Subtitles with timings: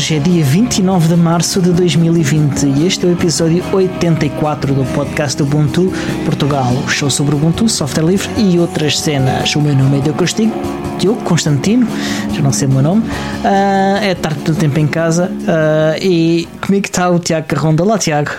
[0.00, 4.82] Hoje é dia 29 de março de 2020 e este é o episódio 84 do
[4.94, 5.92] podcast Ubuntu
[6.24, 9.54] Portugal, show sobre Ubuntu, software livre e outras cenas.
[9.54, 10.54] O meu nome é Diogo Castigo,
[10.98, 11.86] Diogo Constantino,
[12.34, 13.02] já não sei o meu nome.
[13.02, 17.82] Uh, é tarde do tempo em casa uh, e comigo está o Tiago Carronda.
[17.82, 18.30] Olá, Tiago.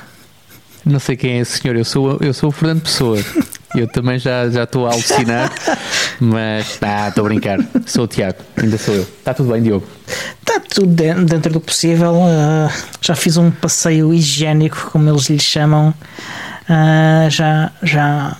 [0.84, 3.20] Não sei quem é esse senhor, eu sou, eu sou o Fernando Pessoa.
[3.76, 5.54] Eu também já, já estou a alucinar,
[6.20, 7.60] mas ah, estou a brincar.
[7.86, 9.04] Sou o Tiago, ainda sou eu.
[9.04, 9.86] Está tudo bem, Diogo?
[10.74, 10.94] Tudo
[11.26, 12.14] dentro do possível.
[12.14, 12.72] Uh,
[13.02, 15.94] já fiz um passeio higiênico, como eles lhe chamam.
[16.70, 18.38] Uh, já, já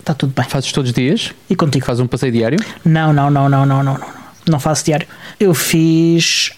[0.00, 0.44] está tudo bem.
[0.48, 1.32] Fazes todos os dias?
[1.48, 1.86] E contigo?
[1.86, 2.58] Fazes um passeio diário?
[2.84, 4.14] Não, não, não, não, não, não, não.
[4.48, 5.06] Não faço diário.
[5.38, 6.50] Eu fiz.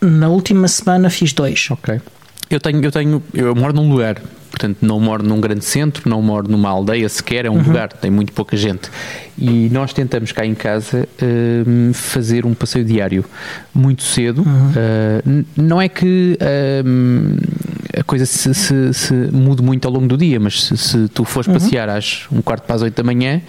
[0.00, 1.68] Na última semana fiz dois.
[1.70, 2.00] Ok.
[2.50, 4.20] Eu tenho, eu tenho, eu moro num lugar,
[4.50, 7.62] portanto não moro num grande centro, não moro numa aldeia sequer, é um uhum.
[7.62, 8.90] lugar, tem muito pouca gente.
[9.38, 13.24] E nós tentamos cá em casa uh, fazer um passeio diário
[13.72, 14.42] muito cedo.
[14.42, 14.70] Uhum.
[14.70, 20.16] Uh, não é que uh, a coisa se, se, se, mude muito ao longo do
[20.16, 21.54] dia, mas se, se tu fores uhum.
[21.54, 23.40] passear às um quarto para as oito da manhã,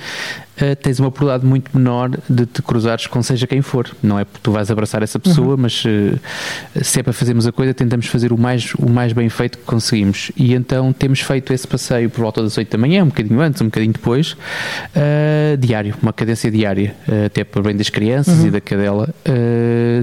[0.62, 3.90] uh, tens uma probabilidade muito menor de te cruzares com seja quem for.
[4.02, 5.58] Não é porque tu vais abraçar essa pessoa, uhum.
[5.58, 6.20] mas uh,
[6.82, 9.64] se é para fazermos a coisa, tentamos fazer o mais, o mais bem feito que
[9.64, 10.32] conseguimos.
[10.36, 13.62] E então temos feito esse passeio por volta das 8 da manhã, um bocadinho antes,
[13.62, 16.96] um bocadinho depois, uh, diário, uma cadência diária,
[17.26, 18.48] até para bem das crianças uhum.
[18.48, 19.10] e da cadela.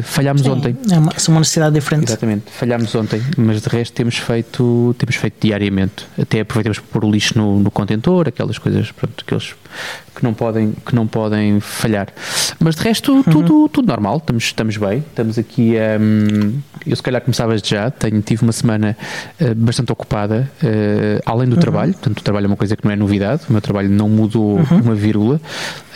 [0.03, 0.77] falhámos Sim, ontem.
[0.91, 2.09] É uma, é uma necessidade diferente.
[2.09, 6.07] Exatamente, falhámos ontem, mas de resto temos feito, temos feito diariamente.
[6.21, 9.55] Até aproveitamos para pôr o lixo no, no contentor, aquelas coisas pronto, que eles
[10.15, 12.09] que não podem, que não podem falhar.
[12.59, 13.23] Mas de resto, uhum.
[13.23, 14.99] tudo, tudo normal, estamos, estamos bem.
[14.99, 15.75] Estamos aqui.
[16.01, 18.97] Um, eu se calhar começavas já, tenho, tive uma semana
[19.41, 21.61] uh, bastante ocupada, uh, além do uhum.
[21.61, 24.09] trabalho, portanto, o trabalho é uma coisa que não é novidade, o meu trabalho não
[24.09, 24.81] mudou uhum.
[24.85, 25.41] uma vírgula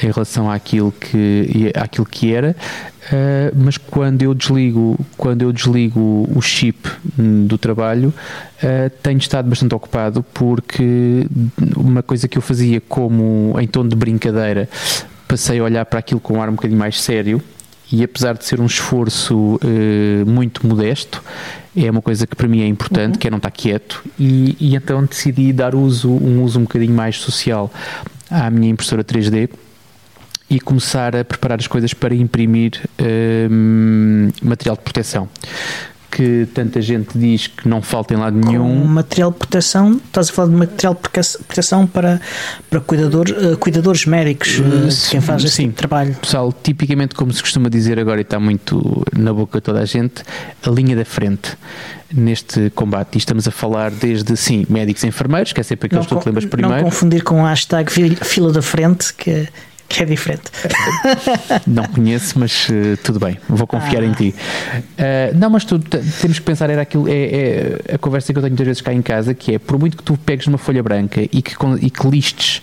[0.03, 2.55] em relação àquilo que, àquilo que era.
[3.03, 8.15] Uh, mas quando eu desligo quando eu desligo o chip do trabalho
[8.63, 11.27] uh, tenho estado bastante ocupado porque
[11.77, 14.69] uma coisa que eu fazia como em tom de brincadeira
[15.27, 17.43] passei a olhar para aquilo com um ar um bocadinho mais sério
[17.91, 21.25] e apesar de ser um esforço uh, muito modesto
[21.77, 23.19] é uma coisa que para mim é importante, uhum.
[23.19, 26.95] que é não estar quieto e, e então decidi dar uso um uso um bocadinho
[26.95, 27.69] mais social
[28.31, 29.51] à minha impressora 3D
[30.53, 32.73] e começar a preparar as coisas para imprimir
[33.51, 35.29] um, material de proteção
[36.11, 38.83] que tanta gente diz que não falta em lado nenhum.
[38.83, 42.21] Com material de proteção, estás a falar de material de proteção para,
[42.69, 46.15] para cuidadores, uh, cuidadores médicos, uh, quem faz esse tipo trabalho.
[46.17, 49.87] Pessoal, tipicamente, como se costuma dizer agora e está muito na boca de toda a
[49.87, 50.23] gente,
[50.63, 51.57] a linha da frente
[52.13, 53.15] neste combate.
[53.15, 56.21] E estamos a falar desde, sim, médicos e enfermeiros, que é sempre aqueles que tu
[56.21, 56.77] te lembras primeiro.
[56.77, 57.91] Não confundir com a hashtag
[58.23, 59.49] fila da frente, que
[59.93, 60.45] que é diferente.
[61.67, 64.07] Não conheço, mas uh, tudo bem, vou confiar ah.
[64.07, 64.35] em ti.
[64.73, 68.43] Uh, não, mas tu temos que pensar, era aquilo, é, é, a conversa que eu
[68.43, 70.83] tenho muitas vezes cá em casa, que é por muito que tu pegues numa folha
[70.83, 72.63] branca e que, e que listes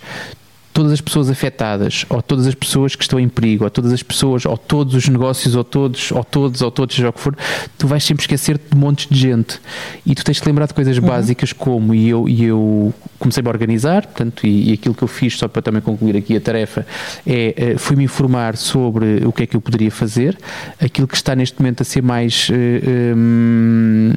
[0.80, 4.02] todas as pessoas afetadas, ou todas as pessoas que estão em perigo, ou todas as
[4.02, 7.36] pessoas, ou todos os negócios, ou todos, ou todos, ou todos, seja o que for,
[7.76, 9.60] tu vais sempre esquecer de montes de gente.
[10.06, 11.06] E tu tens de lembrar de coisas uhum.
[11.06, 15.08] básicas como, e eu, e eu comecei a organizar, portanto, e, e, aquilo que eu
[15.08, 16.86] fiz, só para também concluir aqui a tarefa,
[17.26, 20.38] é, eh, fui-me informar sobre o que é que eu poderia fazer,
[20.82, 22.48] aquilo que está neste momento a ser mais.
[22.48, 24.12] Uh, um,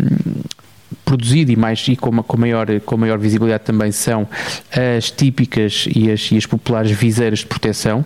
[1.03, 4.27] produzido e, mais, e com, com, maior, com maior visibilidade também são
[4.71, 8.05] as típicas e as, e as populares viseiras de proteção,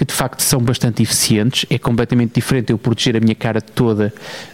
[0.00, 1.66] que de facto são bastante eficientes.
[1.68, 4.12] É completamente diferente eu proteger a minha cara toda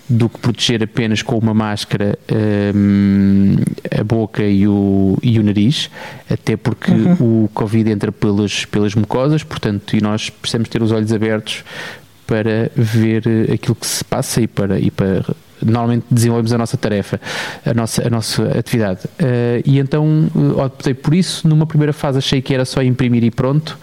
[0.09, 2.19] do que proteger apenas com uma máscara
[2.75, 3.56] um,
[3.97, 5.88] a boca e o, e o nariz,
[6.29, 7.44] até porque uhum.
[7.44, 11.62] o Covid entra pelas, pelas mucosas, portanto, e nós precisamos ter os olhos abertos
[12.26, 13.22] para ver
[13.55, 15.25] aquilo que se passa e para, e para
[15.64, 17.20] normalmente desenvolvemos a nossa tarefa,
[17.64, 19.00] a nossa, a nossa atividade.
[19.05, 21.47] Uh, e então uh, optei por isso.
[21.49, 23.79] Numa primeira fase achei que era só imprimir e pronto.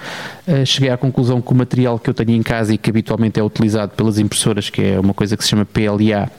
[0.47, 3.39] Uh, cheguei à conclusão que o material que eu tenho em casa e que habitualmente
[3.39, 6.29] é utilizado pelas impressoras, que é uma coisa que se chama PLA,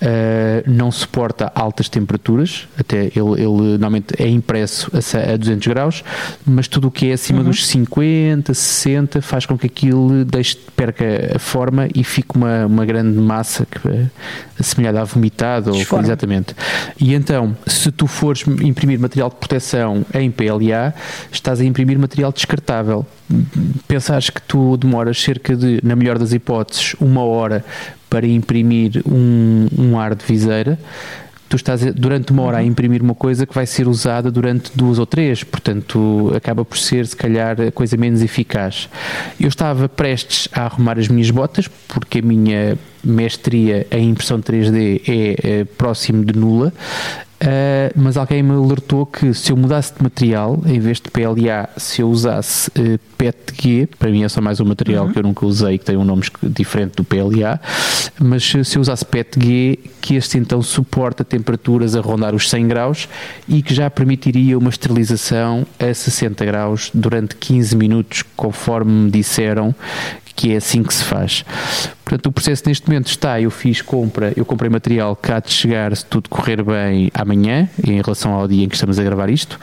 [0.00, 6.04] Uh, não suporta altas temperaturas, até ele, ele normalmente é impresso a, a 200 graus,
[6.46, 7.46] mas tudo o que é acima uhum.
[7.46, 12.86] dos 50, 60 faz com que aquilo deixe, perca a forma e fique uma, uma
[12.86, 14.06] grande massa que,
[14.58, 16.54] assemelhada a vomitado, ou, exatamente.
[17.00, 20.94] E então, se tu fores imprimir material de proteção em PLA,
[21.32, 23.04] estás a imprimir material descartável.
[23.86, 27.64] Pensares que tu demoras cerca de, na melhor das hipóteses, uma hora
[28.08, 30.78] para imprimir um, um ar de viseira,
[31.48, 34.98] tu estás durante uma hora a imprimir uma coisa que vai ser usada durante duas
[34.98, 38.88] ou três, portanto acaba por ser se calhar a coisa menos eficaz.
[39.40, 45.02] Eu estava prestes a arrumar as minhas botas, porque a minha mestria em impressão 3D
[45.08, 46.72] é, é próximo de nula.
[47.40, 51.68] Uh, mas alguém me alertou que se eu mudasse de material, em vez de PLA,
[51.76, 55.12] se eu usasse uh, PETG, para mim é só mais um material uhum.
[55.12, 57.60] que eu nunca usei, que tem um nome diferente do PLA,
[58.20, 63.08] mas se eu usasse PETG, que este então suporta temperaturas a rondar os 100 graus
[63.48, 69.72] e que já permitiria uma esterilização a 60 graus durante 15 minutos, conforme me disseram
[70.38, 71.44] que é assim que se faz.
[72.04, 75.50] Portanto, o processo neste momento está, eu fiz compra, eu comprei material que há de
[75.50, 79.28] chegar, se tudo correr bem, amanhã, em relação ao dia em que estamos a gravar
[79.28, 79.58] isto.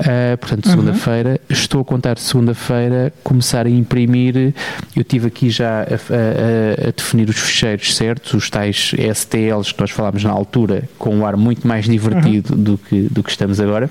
[0.00, 1.38] Uh, portanto, segunda-feira, uhum.
[1.48, 4.52] estou a contar segunda-feira, começar a imprimir,
[4.96, 9.80] eu tive aqui já a, a, a, definir os fecheiros certos, os tais STLs que
[9.80, 12.62] nós falámos na altura, com um ar muito mais divertido uhum.
[12.64, 13.88] do, que, do que estamos agora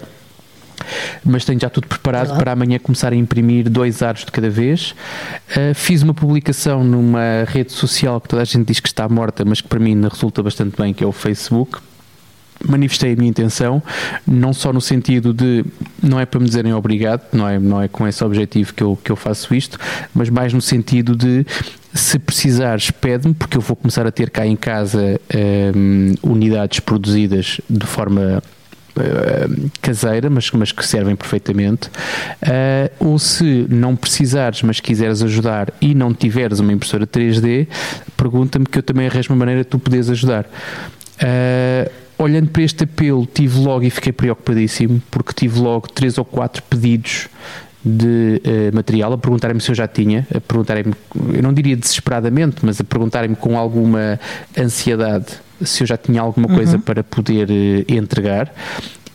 [1.24, 2.38] mas tenho já tudo preparado Olá.
[2.38, 4.92] para amanhã começar a imprimir dois aros de cada vez.
[5.51, 9.44] Uh, fiz uma publicação numa rede social que toda a gente diz que está morta,
[9.45, 11.80] mas que para mim resulta bastante bem, que é o Facebook
[12.63, 13.81] manifestei a minha intenção,
[14.25, 15.66] não só no sentido de
[16.01, 18.98] não é para me dizerem obrigado, não é, não é com esse objetivo que eu,
[19.04, 19.77] que eu faço isto,
[20.13, 21.45] mas mais no sentido de
[21.94, 25.19] se precisares, pede-me, porque eu vou começar a ter cá em casa
[25.75, 28.44] um, unidades produzidas de forma
[28.97, 35.74] uh, caseira, mas, mas que servem perfeitamente, uh, ou se não precisares, mas quiseres ajudar
[35.81, 37.68] e não tiveres uma impressora 3D,
[38.15, 40.45] pergunta-me que eu também arranjo uma maneira de tu poderes ajudar.
[41.15, 46.25] Uh, olhando para este apelo, tive logo e fiquei preocupadíssimo, porque tive logo três ou
[46.25, 47.27] quatro pedidos
[47.83, 50.94] de uh, material, a perguntarem-me se eu já tinha, a perguntarem-me,
[51.33, 54.19] eu não diria desesperadamente, mas a perguntarem-me com alguma
[54.57, 56.81] ansiedade se eu já tinha alguma coisa uhum.
[56.81, 58.54] para poder uh, entregar.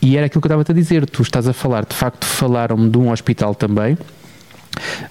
[0.03, 2.89] E era aquilo que eu estava a dizer, tu estás a falar, de facto, falaram-me
[2.89, 3.99] de um hospital também,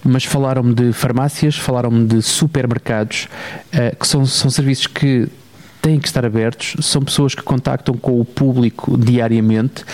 [0.04, 3.28] mas falaram-me de farmácias, falaram-me de supermercados,
[3.74, 5.28] uh, que são, são serviços que
[5.82, 9.86] têm que estar abertos, são pessoas que contactam com o público diariamente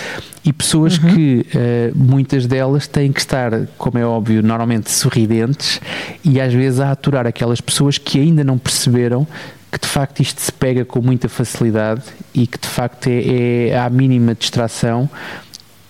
[0.44, 1.14] e pessoas uhum.
[1.14, 5.80] que uh, muitas delas têm que estar, como é óbvio, normalmente sorridentes
[6.24, 9.28] e às vezes a aturar aquelas pessoas que ainda não perceberam
[9.72, 12.04] que de facto isto se pega com muita facilidade
[12.34, 15.10] e que de facto é, é à mínima distração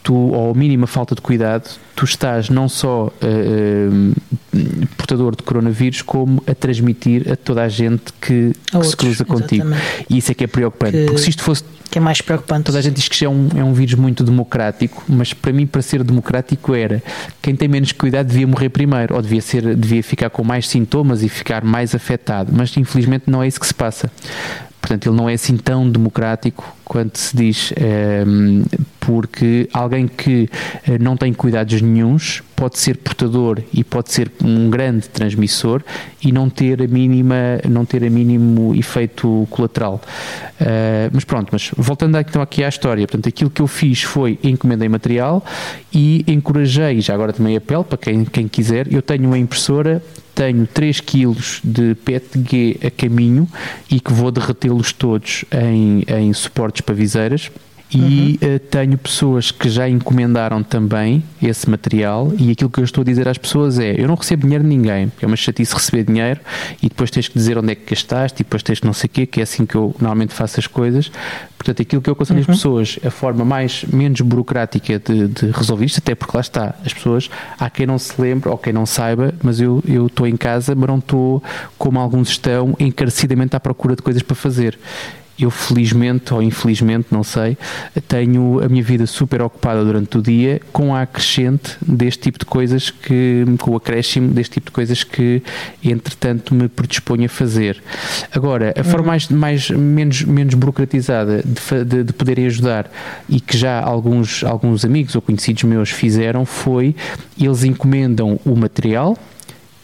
[0.05, 4.15] tu, ou mínima falta de cuidado, tu estás não só uh,
[4.95, 9.25] portador de coronavírus, como a transmitir a toda a gente que, a que se cruza
[9.25, 9.65] contigo.
[9.65, 10.05] Exatamente.
[10.07, 11.63] E isso é que é preocupante, que, porque se isto fosse.
[11.89, 12.65] Que é mais preocupante.
[12.65, 15.65] Toda a gente diz que é um, é um vírus muito democrático, mas para mim,
[15.65, 17.01] para ser democrático, era
[17.41, 21.23] quem tem menos cuidado devia morrer primeiro, ou devia, ser, devia ficar com mais sintomas
[21.23, 24.11] e ficar mais afetado, mas infelizmente não é isso que se passa.
[24.85, 28.61] Portanto, ele não é assim tão democrático quanto se diz, ehm,
[29.05, 30.49] porque alguém que
[30.87, 35.83] eh, não tem cuidados nenhums pode ser portador e pode ser um grande transmissor
[36.23, 37.35] e não ter a mínima,
[37.69, 40.01] não ter a mínimo efeito colateral.
[40.59, 44.39] Uh, mas pronto, mas voltando então aqui à história, portanto, aquilo que eu fiz foi
[44.41, 45.45] encomendei material
[45.93, 50.01] e encorajei, já agora também apelo para quem, quem quiser, eu tenho uma impressora
[50.33, 53.47] tenho 3 kg de PETG a caminho
[53.89, 57.49] e que vou derretê-los todos em, em suportes para viseiras
[57.91, 58.55] e uhum.
[58.55, 63.05] uh, tenho pessoas que já encomendaram também esse material e aquilo que eu estou a
[63.05, 66.39] dizer às pessoas é eu não recebo dinheiro de ninguém, é uma chatice receber dinheiro
[66.81, 69.07] e depois tens que dizer onde é que gastaste e depois tens que não sei
[69.07, 71.11] o quê, que é assim que eu normalmente faço as coisas.
[71.57, 72.45] Portanto, aquilo que eu aconselho uhum.
[72.47, 76.75] as pessoas, a forma mais, menos burocrática de, de, resolver isto, até porque lá está,
[76.85, 80.37] as pessoas, há quem não se lembre ou quem não saiba, mas eu estou em
[80.37, 81.41] casa, mas não estou
[81.77, 84.77] como alguns estão encarecidamente à procura de coisas para fazer
[85.37, 87.57] eu felizmente ou infelizmente, não sei,
[88.07, 92.45] tenho a minha vida super ocupada durante o dia com a acrescente deste tipo de
[92.45, 95.41] coisas que, com o acréscimo deste tipo de coisas que
[95.83, 97.81] entretanto me predisponho a fazer.
[98.31, 102.89] Agora, a forma mais, mais menos, menos burocratizada de, de, de poderem ajudar
[103.29, 106.95] e que já alguns, alguns amigos ou conhecidos meus fizeram foi
[107.39, 109.17] eles encomendam o material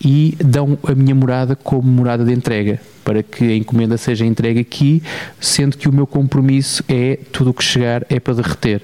[0.03, 4.59] e dão a minha morada como morada de entrega para que a encomenda seja entregue
[4.59, 5.01] aqui,
[5.39, 8.81] sendo que o meu compromisso é tudo o que chegar é para derreter.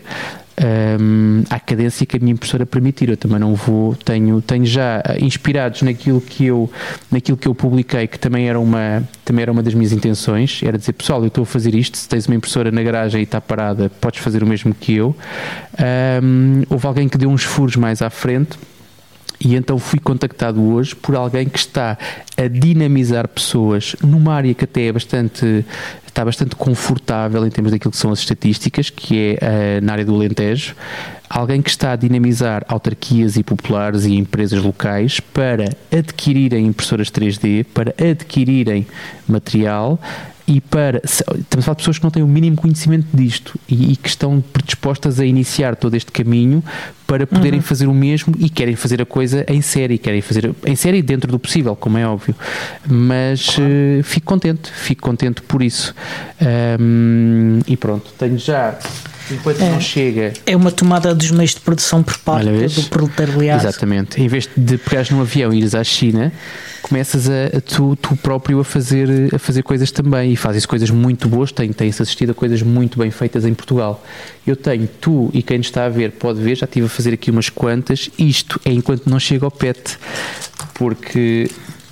[0.59, 3.09] Um, à cadência que a minha impressora permitir.
[3.09, 6.69] Eu também não vou, tenho, tenho já inspirados naquilo que eu,
[7.11, 10.75] naquilo que eu publiquei, que também era uma, também era uma das minhas intenções, era
[10.75, 13.39] dizer, pessoal, eu estou a fazer isto, se tens uma impressora na garagem e está
[13.39, 15.15] parada, podes fazer o mesmo que eu.
[16.23, 18.57] Um, houve alguém que deu uns furos mais à frente
[19.39, 21.97] E então fui contactado hoje por alguém que está
[22.35, 25.63] a dinamizar pessoas numa área que até é bastante
[26.17, 30.05] está bastante confortável em termos daquilo que são as estatísticas, que é uh, na área
[30.05, 30.75] do Alentejo.
[31.29, 37.65] Alguém que está a dinamizar autarquias e populares e empresas locais para adquirirem impressoras 3D,
[37.71, 38.87] para adquirirem
[39.27, 39.99] material
[40.47, 41.01] e para.
[41.03, 44.07] Estamos a falar de pessoas que não têm o mínimo conhecimento disto e, e que
[44.07, 46.63] estão predispostas a iniciar todo este caminho
[47.05, 47.65] para poderem uhum.
[47.65, 51.31] fazer o mesmo e querem fazer a coisa em série, querem fazer em série dentro
[51.31, 52.35] do possível, como é óbvio.
[52.85, 53.71] Mas claro.
[53.99, 55.93] uh, fico contente, fico contente por isso.
[56.79, 58.77] Um, e pronto, tenho já
[59.31, 60.33] enquanto é, não chega.
[60.45, 63.67] É uma tomada dos meios de produção por parte do proletariado.
[63.67, 64.21] Exatamente.
[64.21, 66.31] Em vez de pegares num avião e ires à China,
[66.81, 70.89] começas a, a tu, tu, próprio a fazer, a fazer coisas também e fazes coisas
[70.89, 71.51] muito boas.
[71.51, 74.03] Tem, tens assistido a coisas muito bem feitas em Portugal.
[74.45, 77.31] Eu tenho, tu e quem está a ver pode ver, já estive a fazer aqui
[77.31, 78.09] umas quantas.
[78.17, 79.97] Isto é enquanto não chega ao PET,
[80.73, 81.49] porque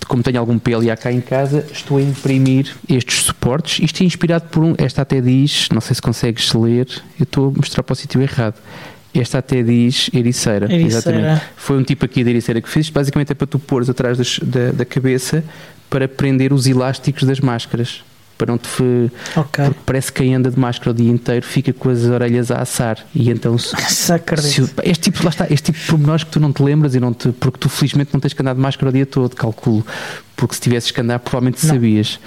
[0.08, 3.84] como tenho algum PLA cá em casa, estou a imprimir estes suportes.
[3.84, 4.76] Isto é inspirado por um.
[4.78, 6.88] Esta até diz, não sei se consegues ler,
[7.20, 8.56] eu estou a mostrar para o sítio errado.
[9.14, 10.66] Esta até diz ericeira.
[10.66, 10.88] ericeira.
[10.88, 11.42] Exatamente.
[11.56, 12.90] Foi um tipo aqui de ericeira que fiz.
[12.90, 15.44] Basicamente é para tu pôres atrás das, da, da cabeça
[15.90, 18.04] para prender os elásticos das máscaras
[18.38, 19.12] para não te.
[19.36, 19.66] Okay.
[19.66, 22.62] Porque parece que quem anda de máscara o dia inteiro fica com as orelhas a
[22.62, 22.98] assar.
[23.14, 23.58] E então.
[23.58, 26.96] Se, se, este tipo, lá está, este tipo de pormenores que tu não te lembras
[26.96, 27.32] e não te.
[27.32, 29.86] Porque tu felizmente não tens que andar de máscara o dia todo, calculo.
[30.36, 31.74] Porque se tivesses que andar, provavelmente não.
[31.74, 32.20] sabias.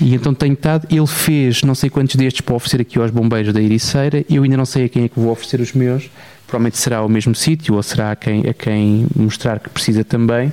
[0.00, 0.86] E então tenho estado.
[0.90, 4.24] Ele fez não sei quantos destes para oferecer aqui aos bombeiros da Ericeira.
[4.28, 6.10] Eu ainda não sei a quem é que vou oferecer os meus.
[6.46, 10.52] Provavelmente será o mesmo sítio ou será a quem, a quem mostrar que precisa também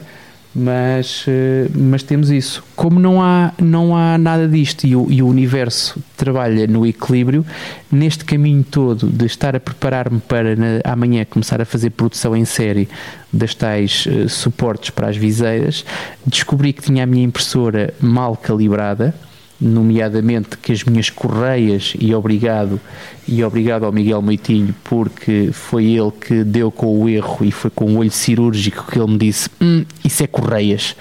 [0.53, 2.63] mas, eh, mas temos isso.
[2.75, 7.46] Como não há, não há nada disto e o, e o universo trabalha no equilíbrio,
[7.91, 12.46] neste caminho todo de estar a preparar-me para na, amanhã começar a fazer produção em
[12.46, 12.89] série
[13.31, 15.86] das tais uh, suportes para as viseiras,
[16.25, 19.15] descobri que tinha a minha impressora mal calibrada
[19.62, 22.82] nomeadamente que as minhas correias e obrigado
[23.27, 27.70] e obrigado ao Miguel Meitinho porque foi ele que deu com o erro e foi
[27.70, 30.96] com o olho cirúrgico que ele me disse hum, isso é correias.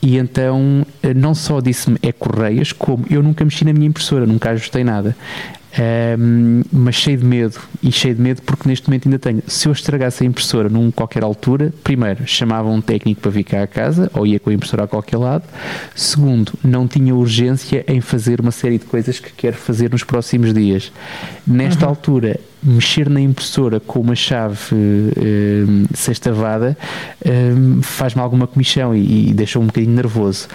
[0.00, 4.24] E então eh, não só disse-me é correias como eu nunca mexi na minha impressora
[4.26, 5.16] nunca ajustei nada
[6.18, 9.42] um, mas cheio de medo e cheio de medo porque neste momento ainda tenho.
[9.46, 13.62] Se eu estragasse a impressora num qualquer altura primeiro chamava um técnico para vir cá
[13.62, 15.44] a casa ou ia com a impressora a qualquer lado.
[15.94, 20.54] Segundo não tinha urgência em fazer uma série de coisas que quero fazer nos próximos
[20.54, 20.90] dias.
[21.46, 21.90] Nesta uhum.
[21.90, 26.76] altura mexer na impressora com uma chave um, sextavada
[27.24, 30.48] um, faz-me alguma comissão e, e deixou-me um bocadinho nervoso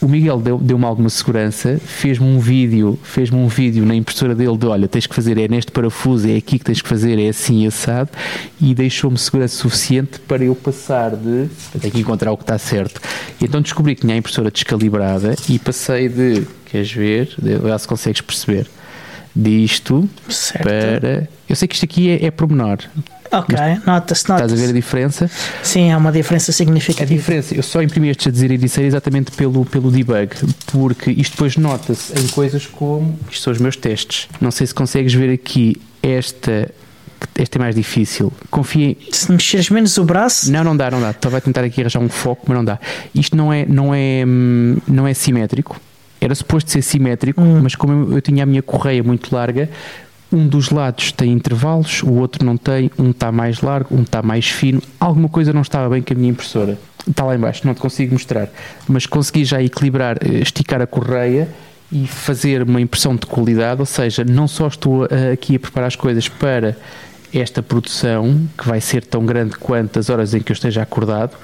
[0.00, 4.56] o Miguel deu-me deu alguma segurança, fez-me um vídeo, fez-me um vídeo na impressora dele
[4.56, 7.28] de olha, tens que fazer, é neste parafuso, é aqui que tens que fazer, é
[7.28, 8.10] assim assado,
[8.60, 11.48] e deixou-me segurança suficiente para eu passar de
[11.80, 13.00] tenho que encontrar o que está certo.
[13.40, 17.88] E então descobri que tinha a impressora descalibrada e passei de, queres ver, lá se
[17.88, 18.66] consegues perceber,
[19.34, 20.62] disto certo.
[20.62, 21.28] para.
[21.48, 22.78] Eu sei que isto aqui é, é pormenor,
[23.32, 23.56] Ok,
[23.86, 25.30] nota-se, nota Estás a ver a diferença?
[25.62, 27.12] Sim, há uma diferença significativa.
[27.12, 30.28] A diferença, eu só imprimi estes a dizer e disser exatamente pelo, pelo debug,
[30.66, 33.18] porque isto depois nota-se em coisas como.
[33.30, 34.28] Isto são os meus testes.
[34.40, 36.70] Não sei se consegues ver aqui esta
[37.38, 38.32] este é mais difícil.
[38.50, 40.50] Confia Se mexeres menos o braço.
[40.50, 41.10] Não, não dá, não dá.
[41.10, 42.78] Estava a tentar aqui arranjar um foco, mas não dá.
[43.14, 44.24] Isto não é, não é,
[44.86, 45.80] não é simétrico.
[46.20, 47.60] Era suposto ser simétrico, hum.
[47.62, 49.68] mas como eu, eu tinha a minha correia muito larga,
[50.32, 54.22] um dos lados tem intervalos, o outro não tem, um está mais largo, um está
[54.22, 54.82] mais fino.
[54.98, 56.78] Alguma coisa não estava bem com a minha impressora.
[57.08, 58.48] Está lá embaixo, não te consigo mostrar.
[58.88, 61.48] Mas consegui já equilibrar, eh, esticar a correia
[61.92, 65.86] e fazer uma impressão de qualidade, ou seja, não só estou eh, aqui a preparar
[65.86, 66.76] as coisas para
[67.32, 71.36] esta produção, que vai ser tão grande quanto as horas em que eu esteja acordado,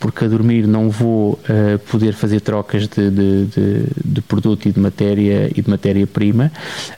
[0.00, 4.72] porque a dormir não vou uh, poder fazer trocas de, de, de, de, produto e
[4.72, 6.50] de matéria e de matéria-prima,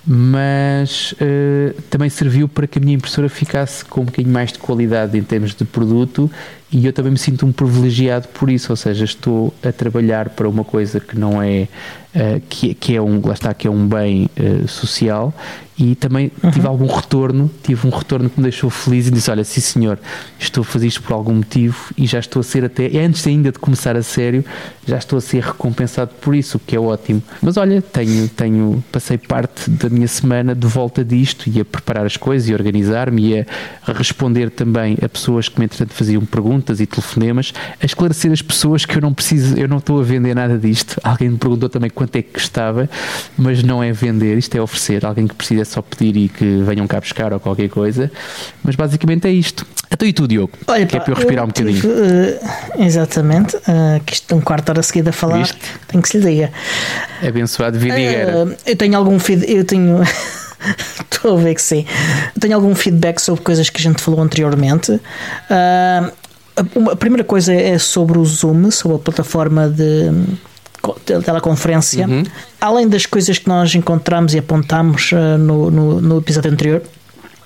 [0.06, 4.60] mas uh, também serviu para que a minha impressora ficasse com um bocadinho mais de
[4.60, 6.30] qualidade em termos de produto
[6.72, 10.48] e eu também me sinto um privilegiado por isso, ou seja, estou a trabalhar para
[10.48, 11.68] uma coisa que não é
[12.14, 14.30] uh, que, que, é um lá está que é um bem
[14.66, 15.34] social
[15.78, 16.50] e também uhum.
[16.50, 19.98] tive algum retorno, tive um retorno que me deixou feliz e disse: Olha, sim senhor,
[20.38, 23.50] estou a fazer isto por algum motivo e já estou a ser até, antes ainda
[23.50, 24.44] de começar a sério,
[24.86, 27.22] já estou a ser recompensado por isso, o que é ótimo.
[27.40, 32.04] Mas olha, tenho, tenho, passei parte da minha semana de volta disto e a preparar
[32.04, 36.61] as coisas e organizar-me e a responder também a pessoas que me entretanto faziam perguntas
[36.62, 40.04] perguntas e telefonemas a esclarecer as pessoas que eu não preciso, eu não estou a
[40.04, 41.00] vender nada disto.
[41.02, 42.88] Alguém me perguntou também quanto é que custava,
[43.36, 45.04] mas não é vender, isto é oferecer.
[45.04, 48.10] Alguém que precisa é só pedir e que venham cá buscar ou qualquer coisa.
[48.62, 49.66] Mas basicamente é isto.
[49.90, 50.52] Então e tu, Diogo?
[50.66, 51.94] Olha, que é pá, para eu respirar um tive, bocadinho.
[52.78, 55.58] eh, exatamente, uh, que isto um quarto hora seguida a falar, Viste?
[55.88, 56.52] tem que se lhe diga.
[57.26, 58.56] Abençoado Vidigueira.
[58.66, 60.00] Eh, eu tenho algum feed, eu tenho.
[61.12, 61.84] Estou a ver que sim.
[62.38, 65.00] Tenho algum feedback sobre coisas que a gente falou anteriormente.
[65.50, 66.10] Ah,
[66.56, 70.10] a- primeira coisa é sobre o Zoom, sobre a plataforma de,
[71.24, 72.06] teleconferência.
[72.06, 72.24] Uhum.
[72.60, 76.82] Além das coisas que nós encontramos e apontamos ah, no, no, no episódio anterior.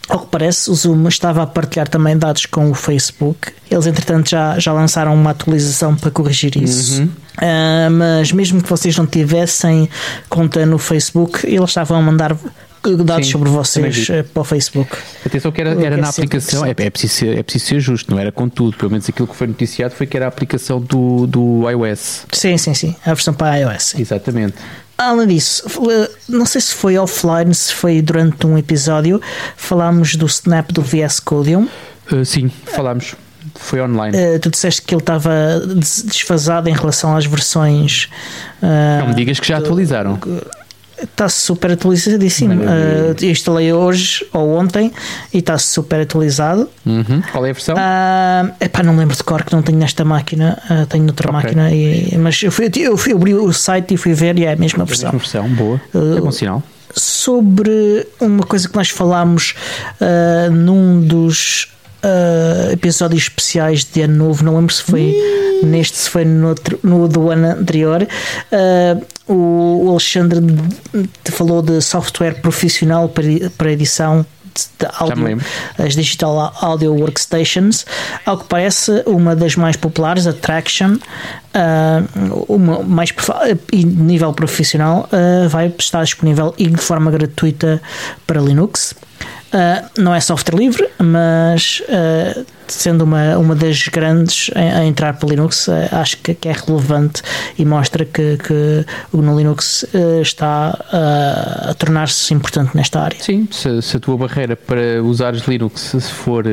[0.09, 3.53] Ao que parece, o Zoom estava a partilhar também dados com o Facebook.
[3.69, 7.03] Eles, entretanto, já, já lançaram uma atualização para corrigir isso.
[7.03, 7.09] Uhum.
[7.39, 9.89] Ah, mas mesmo que vocês não tivessem
[10.29, 12.37] conta no Facebook, eles estavam a mandar
[12.95, 14.91] dados Sim, sobre vocês eh, para o Facebook.
[15.25, 17.81] Atenção que era, que era é na aplicação, é, é, preciso ser, é preciso ser
[17.81, 18.77] justo, não era com tudo.
[18.77, 22.27] Pelo menos aquilo que foi noticiado foi que era a aplicação do, do iOS.
[22.33, 22.95] Sim, sim, sim.
[23.05, 23.95] A versão para a iOS.
[23.99, 24.55] Exatamente.
[24.99, 29.21] Além disso, eh, não sei se foi offline, se foi durante um episódio,
[29.57, 31.69] falámos do snap do VS Codium.
[32.11, 33.15] Uh, sim, falámos.
[33.57, 34.17] Foi online.
[34.17, 35.31] Eh, tu disseste que ele estava
[35.75, 38.09] des- desfasado em relação às versões.
[38.63, 40.19] eh, não me digas que já atualizaram.
[41.03, 42.63] Está super atualizadíssimo.
[42.63, 44.91] Eh, eu instalei hoje ou ontem
[45.33, 46.71] e está super atualizado.
[46.87, 47.23] Uhum.
[47.33, 47.75] Qual é a versão?
[47.79, 51.43] Ah, epá, não lembro de cor que não tenho nesta máquina, ah, tenho noutra Ok.
[51.43, 54.53] máquina, e, mas eu, fui, eu fui abrir o site e fui ver e é
[54.53, 55.13] a mesma É a versão.
[55.13, 55.81] mesma versão, boa.
[56.17, 56.63] É bom sinal.
[56.95, 59.55] Sobre uma coisa que nós falámos
[60.01, 61.69] ah, num dos
[62.03, 65.15] ah, episódios especiais de ano novo, não lembro se foi
[65.63, 68.09] neste, se foi no, outro, no do ano anterior.
[68.51, 68.97] ah,
[69.29, 70.41] o, Alexandre
[71.25, 74.25] te falou de software profissional para, edição
[74.79, 75.39] de áudio,
[75.79, 77.85] as Digital Audio Workstations.
[78.25, 80.97] Ao que parece, uma das mais populares, a Traction,
[81.53, 82.03] ah,
[82.49, 83.13] uma mais
[83.73, 87.83] e de nível profissional, ah, vai estar disponível e de forma gratuita
[88.27, 88.95] para Linux.
[89.53, 95.15] Ah, não é software livre, mas ah, sendo uma, uma das grandes a, a entrar
[95.15, 97.23] para Linux, ah, acho que, que é relevante
[97.57, 99.87] e mostra que, que o GNU Linux
[100.21, 103.19] está a tornar-se importante nesta área.
[103.21, 106.45] Sim, se, se a tua barreira para usares Linux for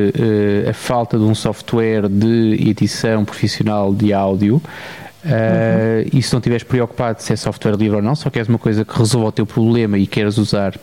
[0.68, 4.62] a falta de um software de edição profissional de áudio,
[5.26, 8.58] eh, e se não estiveres preocupado se é software livre ou não, só queres uma
[8.58, 10.74] coisa que resolva o teu problema e queres usar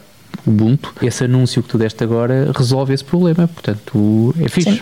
[0.46, 4.82] Ubuntu, esse anúncio que tu deste agora resolve esse problema, portanto é fixe.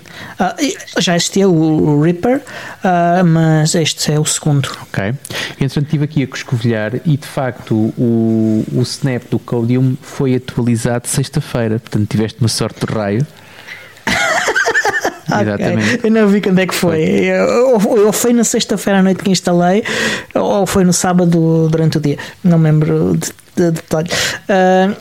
[0.59, 2.41] E já existia o, Reaper,
[2.83, 4.69] ah, mas este é o segundo.
[4.83, 5.13] Ok.
[5.59, 11.07] Entretanto, estive aqui a coscovilhar e de facto o, o Snap do Codium foi atualizado
[11.07, 13.27] sexta-feira, portanto tiveste uma sorte de raio.
[15.29, 15.95] Exatamente.
[15.95, 15.99] Ok.
[16.03, 17.01] Eu não vi quando é que foi.
[17.03, 19.83] Eu, ou- foi na sexta-feira à noite que instalei,
[20.33, 22.17] ou foi no sábado durante o dia.
[22.43, 24.09] Não me lembro de, de detalhe.
[24.47, 24.91] Ah,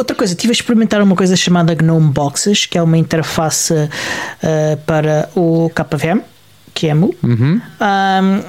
[0.00, 3.74] outra coisa, estive a experimentar uma coisa chamada GNOME Boxes, que é uma interface
[4.42, 6.20] ah, para o KVM,
[6.74, 7.14] que é mu.
[7.22, 7.60] Uhum.
[7.80, 8.42] Um,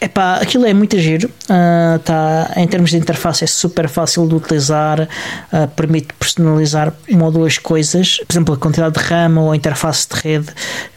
[0.00, 1.30] epá, aquilo é muito giro.
[1.48, 5.08] Ah, tá, em termos de interface, é super fácil de utilizar.
[5.52, 9.56] ah, permite personalizar uma ou duas coisas, por exemplo, a quantidade de RAM ou a
[9.56, 10.48] interface de rede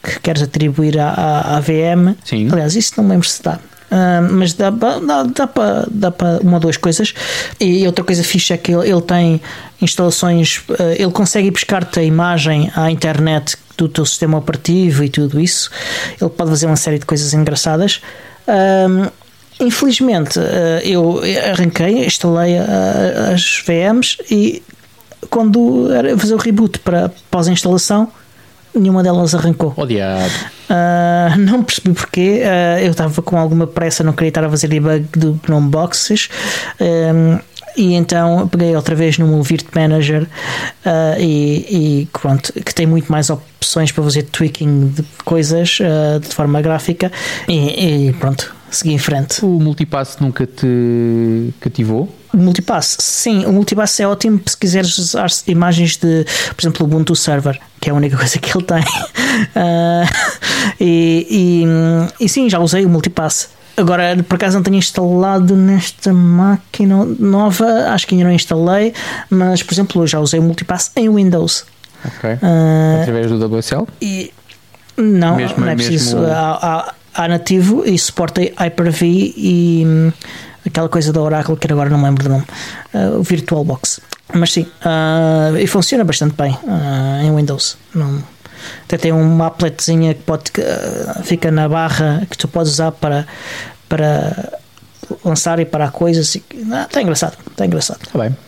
[0.01, 2.15] que queres atribuir à, à, à VM.
[2.23, 2.49] Sim.
[2.51, 3.59] Aliás, isso não me lembro se dá.
[3.89, 7.13] Ah, mas dá, dá, dá para dá uma ou duas coisas.
[7.59, 9.41] E outra coisa fixe é que ele, ele tem
[9.81, 15.39] instalações, ah, ele consegue buscar-te a imagem à internet do teu sistema operativo e tudo
[15.39, 15.69] isso.
[16.19, 18.01] Ele pode fazer uma série de coisas engraçadas.
[18.47, 19.09] Ahm,
[19.59, 21.21] infelizmente, ah, eu
[21.51, 24.61] arranquei, instalei ah, as VMs e
[25.29, 28.11] quando era fazer o reboot para pós-instalação,
[28.77, 29.73] nenhuma delas arrancou.
[29.75, 30.31] Oh diabo.
[30.69, 32.41] Ah, não percebi porquê.
[32.45, 36.29] Ah, eu estava com alguma pressa, não queria estar a fazer debug do GNOME Boxes.
[36.79, 37.39] Ahm,
[37.77, 40.25] e então peguei outra vez no meu Virt Manager
[40.83, 46.19] ah, e, e pronto, que tem muito mais opções para fazer tweaking de coisas ah,
[46.19, 47.11] de forma gráfica
[47.47, 49.43] e, e pronto, segui em frente.
[49.43, 52.13] O multipasso nunca te cativou?
[52.33, 56.25] O multipass, sim, o multipass é ótimo se quiseres usar imagens de,
[56.55, 58.83] por exemplo, o Ubuntu Server, que é a única coisa que ele tem.
[59.55, 60.03] Ah,
[60.79, 61.63] e,
[62.19, 63.49] e, e sim, já usei o multipass.
[63.75, 68.91] Agora, por acaso não tenho instalado nesta máquina nova, acho que ainda não instalei,
[69.29, 71.63] mas por exemplo, eu já usei o multipass em Windows.
[72.03, 72.37] Ok.
[72.41, 73.87] Ah, Através do WSL?
[74.01, 74.31] e
[74.97, 76.17] não, Mesmo- não é mesmo- preciso.
[76.25, 80.11] Há, há- há nativo e suporta Hyper-V e hum,
[80.65, 82.45] aquela coisa da Oracle que agora não me lembro do nome,
[82.93, 83.99] ah, o VirtualBox.
[84.33, 87.77] Mas sim, ah, e funciona bastante bem ah, em Windows.
[87.95, 88.23] Não,
[88.85, 93.25] Até tem uma apletezinha que pode, uh, fica na barra que tu podes usar para,
[93.89, 94.59] para
[95.25, 96.35] lançar e parar coisas.
[96.35, 97.99] Está engraçado, está engraçado.
[98.03, 98.46] Está bem.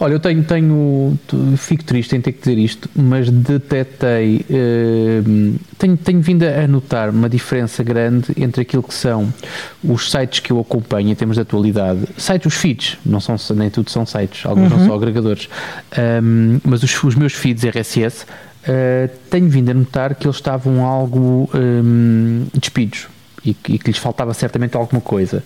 [0.00, 1.18] Olha, eu tenho, tenho,
[1.56, 5.20] fico triste em ter que dizer isto, mas detetei, eh,
[5.76, 9.32] tenho, tenho vindo a notar uma diferença grande entre aquilo que são
[9.82, 13.70] os sites que eu acompanho em termos de atualidade, sites, os feeds, não são, nem
[13.70, 14.78] tudo são sites, alguns uhum.
[14.78, 15.48] não são agregadores,
[15.92, 18.26] um, ehm, mas os, os, meus feeds RSS, uh,
[18.68, 23.08] eh, tenho vindo a notar que eles estavam algo um, ehm, despidos
[23.50, 25.42] e que, e que, lhes faltava certamente alguma coisa.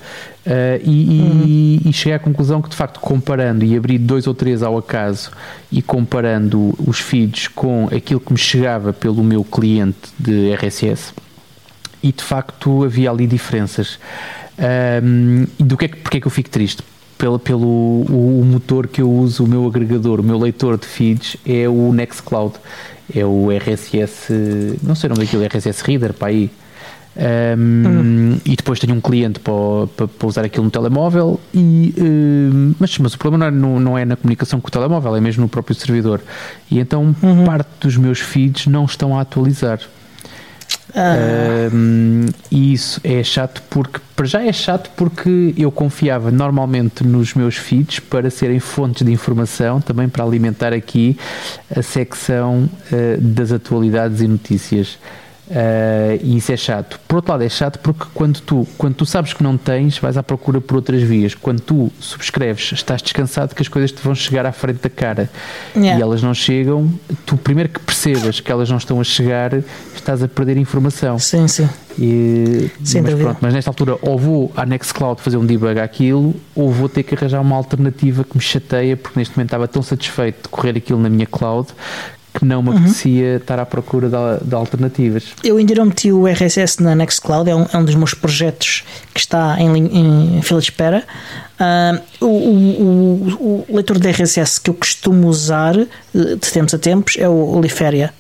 [0.47, 1.81] Uh, e, uhum.
[1.89, 5.31] e, cheguei à conclusão que, de facto, comparando e abri dois ou três ao acaso
[5.71, 11.13] e comparando os feeds com aquilo que me chegava pelo meu cliente de RSS,
[12.03, 13.99] e de facto havia ali diferenças.
[15.03, 16.83] Um, do que é que, porque é que eu fico triste?
[17.17, 20.87] Pelo, pelo o, o, motor que eu uso, o meu agregador, o meu leitor de
[20.87, 22.55] feeds é o Nextcloud,
[23.15, 24.33] é o RSS,
[24.83, 26.51] não sei o nome daquilo, RSS Reader, para aí.
[27.15, 28.39] Um.
[28.45, 29.53] E depois tenho um cliente para,
[29.97, 33.99] para, para, usar aquilo no telemóvel, e, uh, mas, mas o problema não é, não
[33.99, 36.21] é, na comunicação com o telemóvel, é mesmo no próprio servidor.
[36.71, 37.45] E então uhum.
[37.45, 39.81] parte dos meus feeds não estão a atualizar.
[40.95, 41.71] Ah.
[41.73, 47.33] Um, e isso é chato porque, para já é chato porque eu confiava normalmente nos
[47.33, 51.17] meus feeds para serem fontes de informação, também para alimentar aqui
[51.75, 54.99] a secção uh, das atualidades e notícias.
[55.53, 56.99] Uh, e isso é chato.
[57.07, 60.17] Por outro lado, é chato porque quando tu, quando tu sabes que não tens, vais
[60.17, 61.35] à procura por outras vias.
[61.35, 65.29] Quando tu subscreves, estás descansado que as coisas te vão chegar à frente da cara
[65.77, 65.99] yeah.
[65.99, 66.91] e elas não chegam.
[67.27, 69.53] Tu, primeiro que percebas que elas não estão a chegar,
[69.95, 71.19] estás a perder informação.
[71.19, 71.69] Sim, sim.
[71.99, 72.71] E,
[73.03, 76.89] mas, pronto, mas nesta altura, ou vou à Nextcloud fazer um debug àquilo, ou vou
[76.89, 80.49] ter que arranjar uma alternativa que me chateia, porque neste momento estava tão satisfeito de
[80.49, 81.69] correr aquilo na minha cloud
[82.33, 82.77] que não me uhum.
[82.77, 85.25] apetecia estar à procura de, de, alternativas.
[85.45, 88.85] Eu ainda não meti o RSS na Nextcloud, é um, é um dos meus projetos
[89.13, 91.05] que está em, em fila de espera.
[91.61, 97.17] Uh, o, o, o, leitor de RSS que eu costumo usar de tempos a tempos
[97.19, 98.13] é o Liferia,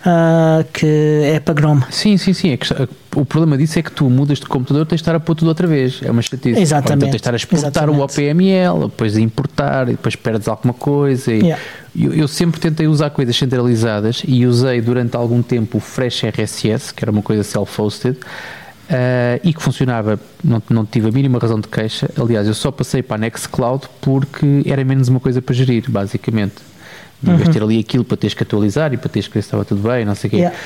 [0.00, 1.84] uh, que é para Gnome.
[1.90, 2.50] Sim, sim, sim.
[2.52, 2.66] É que,
[3.14, 5.48] o problema disso é que tu mudas de computador, tens de estar a pôr tudo
[5.48, 6.00] outra vez.
[6.02, 6.60] É uma chatice.
[6.60, 6.90] Exatamente.
[6.90, 8.00] Ou então tens de estar a exportar Exatamente.
[8.00, 11.32] o OPML, depois a importar, e depois perdes alguma coisa.
[11.32, 11.62] E yeah.
[11.94, 16.92] eu, eu, sempre tentei usar coisas centralizadas e usei durante algum tempo o Fresh RSS,
[16.92, 18.18] que era uma coisa self-hosted.
[18.88, 22.08] Uh, e que funcionava, não, não tive a mínima razão de queixa.
[22.16, 26.54] Aliás, eu só passei para a Nextcloud porque era menos uma coisa para gerir, basicamente.
[27.26, 27.38] Uhum.
[27.50, 29.80] ter ali aquilo para teres que atualizar e para teres que ver se estava tudo
[29.88, 30.36] bem, não sei o quê.
[30.36, 30.56] Yeah.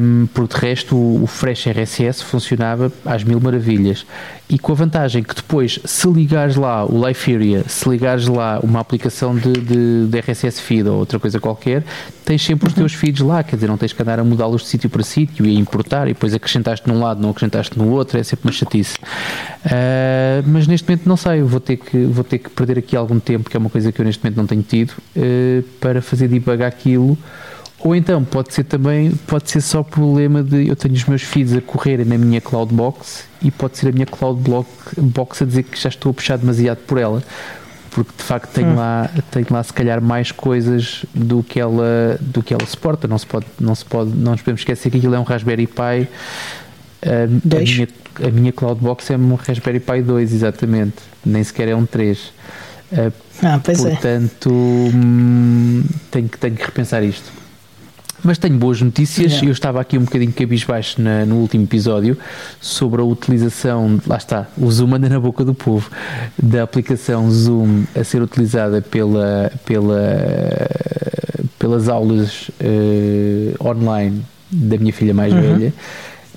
[0.00, 4.04] Um, por de resto, o, o Fresh RSS funcionava às mil maravilhas.
[4.50, 8.80] E com a vantagem que depois, se ligares lá o Liferia, se ligares lá uma
[8.80, 11.84] aplicação de, de, de RSS feed ou outra coisa qualquer,
[12.24, 14.68] tens sempre os teus feeds lá, quer dizer, não tens que andar a mudá-los de
[14.68, 18.18] sítio para sítio e a importar e depois acrescentaste num lado, não acrescentaste no outro,
[18.18, 18.98] é sempre uma chatice.
[18.98, 23.20] Uh, mas neste momento não sei, vou ter, que, vou ter que perder aqui algum
[23.20, 26.26] tempo, que é uma coisa que eu neste momento não tenho tido, uh, para fazer
[26.26, 27.16] debug aquilo
[27.82, 31.54] ou então pode ser também, pode ser só problema de eu tenho os meus feeds
[31.54, 35.88] a correrem na minha Cloudbox e pode ser a minha Cloudbox a dizer que já
[35.88, 37.22] estou a puxar demasiado por ela.
[37.90, 38.76] Porque de facto tenho, hum.
[38.76, 43.08] lá, tenho lá se calhar mais coisas do que ela, do que ela suporta.
[43.08, 45.66] Não se pode, não se pode, não nos podemos esquecer que aquilo é um Raspberry
[45.66, 46.06] Pi.
[47.02, 47.88] A, a minha,
[48.22, 50.98] a minha Cloudbox é um Raspberry Pi 2, exatamente.
[51.24, 52.32] Nem sequer é um 3.
[53.42, 53.90] Ah, pois é.
[53.90, 54.96] Portanto, é.
[54.96, 57.39] hum, tenho, que, tenho que repensar isto.
[58.22, 59.32] Mas tenho boas notícias.
[59.32, 59.48] Yeah.
[59.48, 62.16] Eu estava aqui um bocadinho cabisbaixo na, no último episódio
[62.60, 65.90] sobre a utilização, lá está, o Zoom anda na boca do povo,
[66.40, 70.68] da aplicação Zoom a ser utilizada pela, pela,
[71.58, 75.40] pelas aulas uh, online da minha filha mais uhum.
[75.40, 75.72] velha.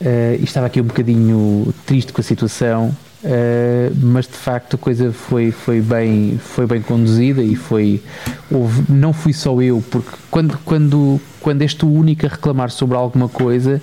[0.02, 4.78] Uh, e estava aqui um bocadinho triste com a situação Uh, mas de facto a
[4.78, 8.04] coisa foi, foi, bem, foi bem conduzida e foi
[8.52, 12.98] houve, não fui só eu, porque quando, quando, quando és tu única a reclamar sobre
[12.98, 13.82] alguma coisa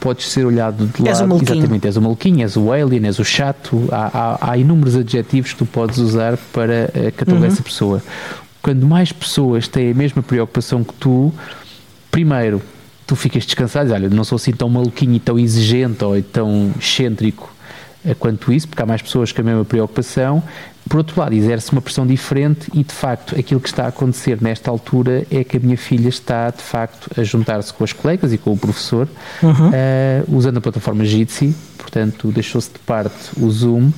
[0.00, 3.24] podes ser olhado de lado, és exatamente, és o maluquinho, és o alien, és o
[3.24, 7.52] chato, há, há, há inúmeros adjetivos que tu podes usar para catalogar uhum.
[7.52, 8.02] essa pessoa.
[8.62, 11.30] Quando mais pessoas têm a mesma preocupação que tu,
[12.10, 12.62] primeiro,
[13.06, 17.59] tu ficas descansado, olha, não sou assim tão maluquinho e tão exigente ou tão excêntrico
[18.18, 20.42] quanto isso, porque há mais pessoas com a mesma preocupação.
[20.88, 24.38] Por outro lado, exerce uma pressão diferente e, de facto, aquilo que está a acontecer
[24.40, 28.32] nesta altura é que a minha filha está, de facto, a juntar-se com as colegas
[28.32, 29.08] e com o professor,
[29.42, 29.68] uhum.
[29.68, 33.92] uh, usando a plataforma Jitsi, portanto, deixou-se de parte o Zoom.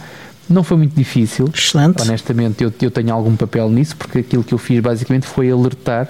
[0.50, 1.48] Não foi muito difícil.
[1.54, 2.02] Excelente.
[2.02, 6.08] Honestamente, eu, eu tenho algum papel nisso, porque aquilo que eu fiz basicamente foi alertar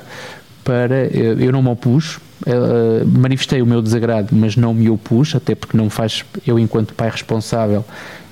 [0.64, 1.06] para.
[1.06, 5.76] Eu, não me opus, uh, manifestei o meu desagrado, mas não me opus, até porque
[5.76, 7.84] não faz, eu enquanto pai responsável,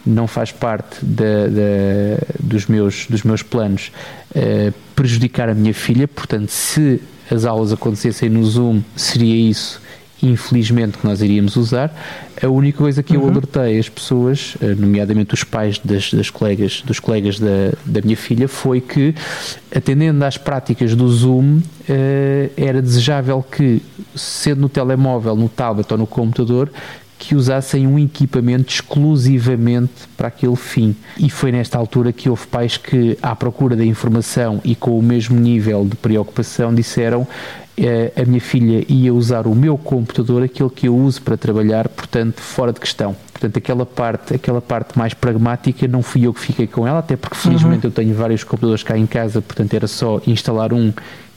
[0.05, 1.05] não faz parte
[2.39, 3.93] dos, meus, dos meus planos
[4.31, 9.81] uh, prejudicar a minha filha, portanto, se as aulas acontecessem no Zoom, seria isso
[10.23, 11.95] infelizmente, que nós iríamos usar.
[12.43, 13.29] A única coisa que eu uhum.
[13.29, 18.17] alertei as pessoas, eh, nomeadamente os pais das, das colegas, dos colegas da, da minha
[18.17, 19.15] filha, foi que,
[19.75, 23.83] atendendo às práticas do Zoom, eh, era desejável que,
[24.15, 26.71] sendo no telemóvel, no tablet ou no computador,
[27.21, 30.97] que usassem um equipamento exclusivamente para aquele fim.
[31.19, 35.03] E foi nesta altura que houve pais que, à procura da informação e com o
[35.03, 37.29] mesmo nível de preocupação, disseram
[37.77, 41.91] eh, a minha filha ia usar o meu computador, aquele que eu uso para trabalhar,
[41.91, 43.15] portanto, fora de questão.
[43.33, 47.17] Portanto, aquela parte, aquela parte mais pragmática não fui eu que fiquei com ela, até
[47.17, 47.91] porque felizmente uhum.
[47.91, 50.91] eu tenho vários computadores cá em casa, portanto era só instalar um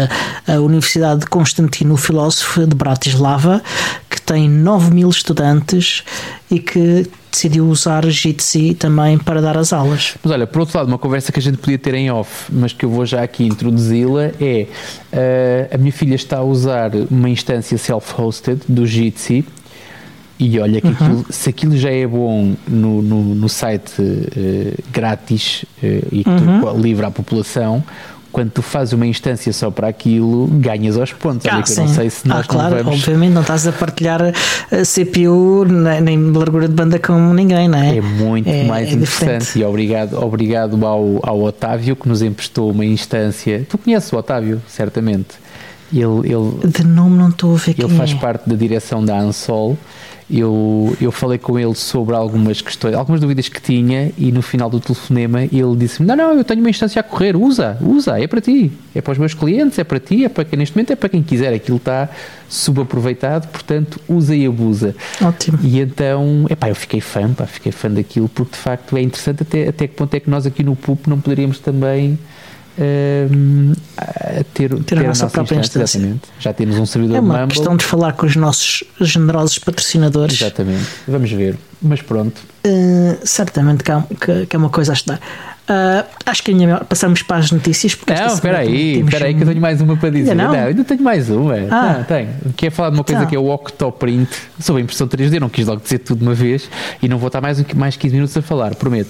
[0.48, 3.62] a Universidade de Constantino Filósofo de Bratislava Bratislava,
[4.10, 6.04] que tem 9 mil estudantes
[6.50, 7.08] e que
[7.38, 10.16] decidiu usar Jitsi também para dar as aulas.
[10.24, 12.74] Mas olha, por outro lado, uma conversa que a gente podia ter em off, mas
[12.74, 14.68] que eu vou já aqui introduzi-la, é
[15.14, 19.46] uh, a minha filha está a usar uma instância self-hosted do Jitsi
[20.40, 20.94] e olha que uhum.
[20.94, 26.82] aquilo, se aquilo já é bom no, no, no site uh, grátis uh, e uhum.
[26.82, 27.84] livre à população,
[28.32, 31.46] quando tu fazes uma instância só para aquilo, ganhas aos pontos.
[31.48, 33.00] Ah, eu não sei se nós ah, claro, vamos...
[33.00, 34.32] obviamente não estás a partilhar a
[34.84, 37.98] CPU nem largura de banda com ninguém, não é?
[37.98, 39.60] É muito é, mais é interessante diferente.
[39.60, 43.66] e obrigado, obrigado ao, ao Otávio que nos emprestou uma instância.
[43.70, 45.36] Tu conheces o Otávio, certamente.
[45.92, 48.16] Ele, ele, de nome não estou a ver Ele faz é.
[48.16, 49.78] parte da direção da Ansol
[50.30, 54.70] eu, eu falei com ele sobre algumas questões, algumas dúvidas que tinha e no final
[54.70, 58.28] do telefonema ele disse-me: Não, não, eu tenho uma instância a correr, usa, usa, é
[58.28, 60.92] para ti, é para os meus clientes, é para ti, é para quem neste momento
[60.92, 62.10] é para quem quiser, aquilo está
[62.50, 64.94] subaproveitado, portanto usa e abusa.
[65.22, 65.60] Ótimo.
[65.64, 69.44] E então, epá, eu fiquei fã, pá, fiquei fã daquilo porque de facto é interessante
[69.44, 72.20] até, até que ponto é que nós aqui no PUP não poderíamos também
[72.78, 75.98] uh, ter, ter, ter, a nossa, nossa própria instância.
[75.98, 76.22] Exatamente.
[76.40, 77.56] Já temos um servidor É uma Mumble.
[77.56, 80.42] questão de falar com os nossos generosos patrocinadores.
[80.42, 80.88] Exatamente.
[81.08, 81.58] Vamos ver.
[81.82, 82.42] Mas pronto.
[82.66, 85.20] Uh, certamente que, que, que é uma coisa a estudar.
[85.70, 87.94] Uh, acho que ainda passamos para as notícias.
[87.94, 90.32] Porque não, espera aí, espera aí que eu tenho mais uma para dizer.
[90.32, 91.56] Ainda não, não ainda tenho mais uma.
[91.70, 91.94] Ah.
[91.98, 92.30] Não, tenho.
[92.56, 93.30] Quer falar de uma coisa então.
[93.30, 94.30] que é o Octoprint
[94.62, 95.42] sobre a impressão 3D.
[95.42, 96.70] Não quis logo dizer tudo de uma vez
[97.02, 99.10] e não vou estar mais, mais 15 minutos a falar, prometo.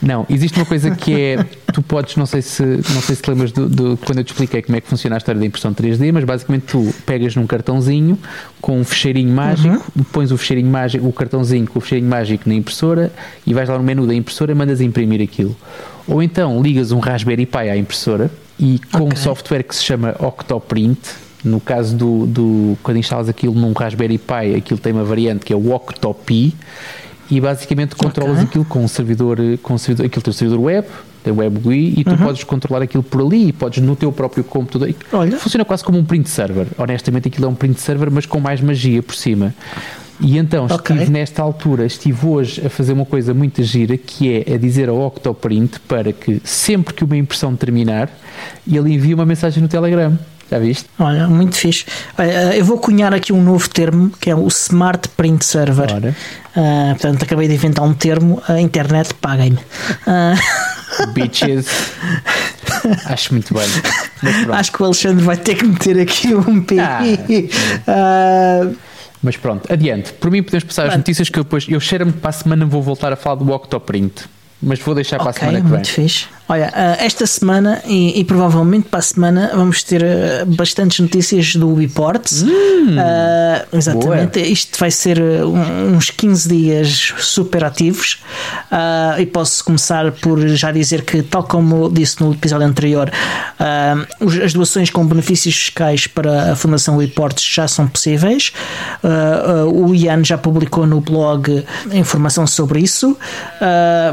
[0.00, 1.44] Não, existe uma coisa que é.
[1.76, 4.32] tu podes, não sei se, não sei se te lembras do, do, quando eu te
[4.32, 7.46] expliquei como é que funciona a história da impressão 3D, mas basicamente tu pegas num
[7.46, 8.18] cartãozinho
[8.62, 10.04] com um fecheirinho mágico, uhum.
[10.04, 13.12] pões o fecheirinho mágico, o cartãozinho com o fecheirinho mágico na impressora
[13.46, 15.54] e vais lá no menu da impressora e mandas imprimir aquilo.
[16.08, 19.12] Ou então ligas um Raspberry Pi à impressora e com okay.
[19.12, 20.98] um software que se chama Octoprint,
[21.44, 25.52] no caso do, do quando instalas aquilo num Raspberry Pi, aquilo tem uma variante que
[25.52, 26.56] é o Octopi
[27.30, 28.48] e basicamente controlas okay.
[28.48, 30.86] aquilo com um servidor, com um servidor, aquilo tem um servidor web,
[31.24, 32.18] tem web GUI e tu uhum.
[32.18, 34.94] podes controlar aquilo por ali e podes no teu próprio computador.
[35.12, 35.36] Olha.
[35.38, 36.66] Funciona quase como um print server.
[36.78, 39.54] Honestamente, aquilo é um print server, mas com mais magia por cima.
[40.20, 40.96] E então okay.
[40.96, 44.88] estive nesta altura, estive hoje a fazer uma coisa muito gira que é a dizer
[44.88, 48.08] ao Octoprint para que sempre que uma impressão terminar,
[48.66, 50.18] ele envie uma mensagem no Telegram.
[50.50, 50.88] Já viste?
[50.98, 51.84] Olha, muito fixe.
[52.56, 56.14] Eu vou cunhar aqui um novo termo que é o Smart Print Server.
[56.56, 58.42] Uh, portanto, acabei de inventar um termo.
[58.48, 59.58] A internet, paguem-me.
[60.06, 60.66] Uh...
[61.12, 61.66] Bitches.
[63.04, 63.68] Acho muito bem.
[64.52, 66.78] Acho que o Alexandre vai ter que meter aqui um pi.
[66.80, 67.02] Ah.
[67.86, 68.76] Uh,
[69.22, 70.12] mas pronto, adiante.
[70.14, 71.66] Por mim podemos passar as notícias que eu depois.
[71.68, 74.24] Eu cheiro-me que para a semana vou voltar a falar do Octoprint.
[74.62, 75.74] Mas vou deixar para okay, a semana que vem.
[75.74, 76.26] Muito fixe.
[76.48, 81.56] Olha, uh, esta semana e, e, provavelmente para a semana vamos ter uh, bastantes notícias
[81.56, 82.42] do Ubiports.
[82.42, 84.38] Hum, uh, exatamente.
[84.38, 84.46] Boa.
[84.46, 88.22] Isto vai ser uns 15 dias super ativos.
[89.18, 93.10] e posso começar por já dizer que, tal como disse no episódio anterior,
[94.44, 98.52] as doações com benefícios fiscais para a Fundação Ubiports já são possíveis.
[99.72, 103.16] o Ian já publicou no blog informação sobre isso.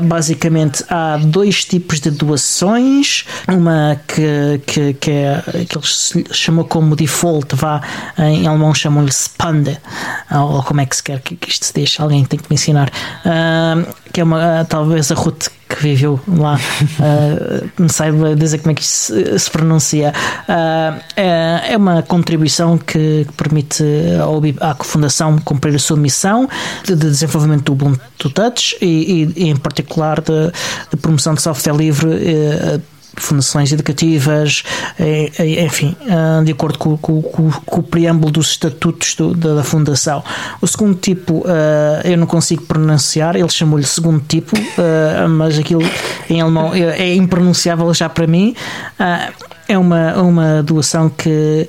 [0.03, 6.95] basicamente, há dois tipos de doações, uma que, que, que, é, que ele chamou como
[6.95, 7.81] default, vá,
[8.17, 9.77] em alemão chamam-lhe Spande,
[10.31, 12.89] ou como é que se quer que isto se deixe, alguém tem que me ensinar,
[12.89, 18.71] uh, que é uma, talvez a Ruth que viveu lá uh, me saiba dizer como
[18.71, 20.13] é que isto se, se pronuncia.
[20.47, 23.83] Uh, é, é, uma contribuição que, permite
[24.59, 26.47] à, à Fundação cumprir a sua missão
[26.83, 28.85] de, de desenvolvimento do Ubuntu Touch e,
[29.35, 30.51] e, e em particular de,
[30.91, 32.07] de, promoção de software livre.
[32.07, 34.63] Uh, fundações educativas,
[34.99, 39.33] eh, eh, enfim, eh, de acordo com, com, com, com o preâmbulo dos estatutos do,
[39.33, 40.23] da, da, Fundação.
[40.61, 41.43] O segundo tipo
[42.03, 44.55] eu não consigo pronunciar, ele chamou-lhe segundo tipo,
[45.29, 45.81] mas aquilo
[46.29, 48.55] em alemão é impronunciável já para mim.
[49.67, 51.67] É uma, uma doação que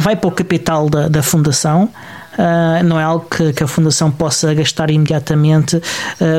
[0.00, 1.90] vai para o capital da, da Fundação.
[2.32, 5.82] Uh, não é algo que, que, a Fundação possa gastar imediatamente, uh,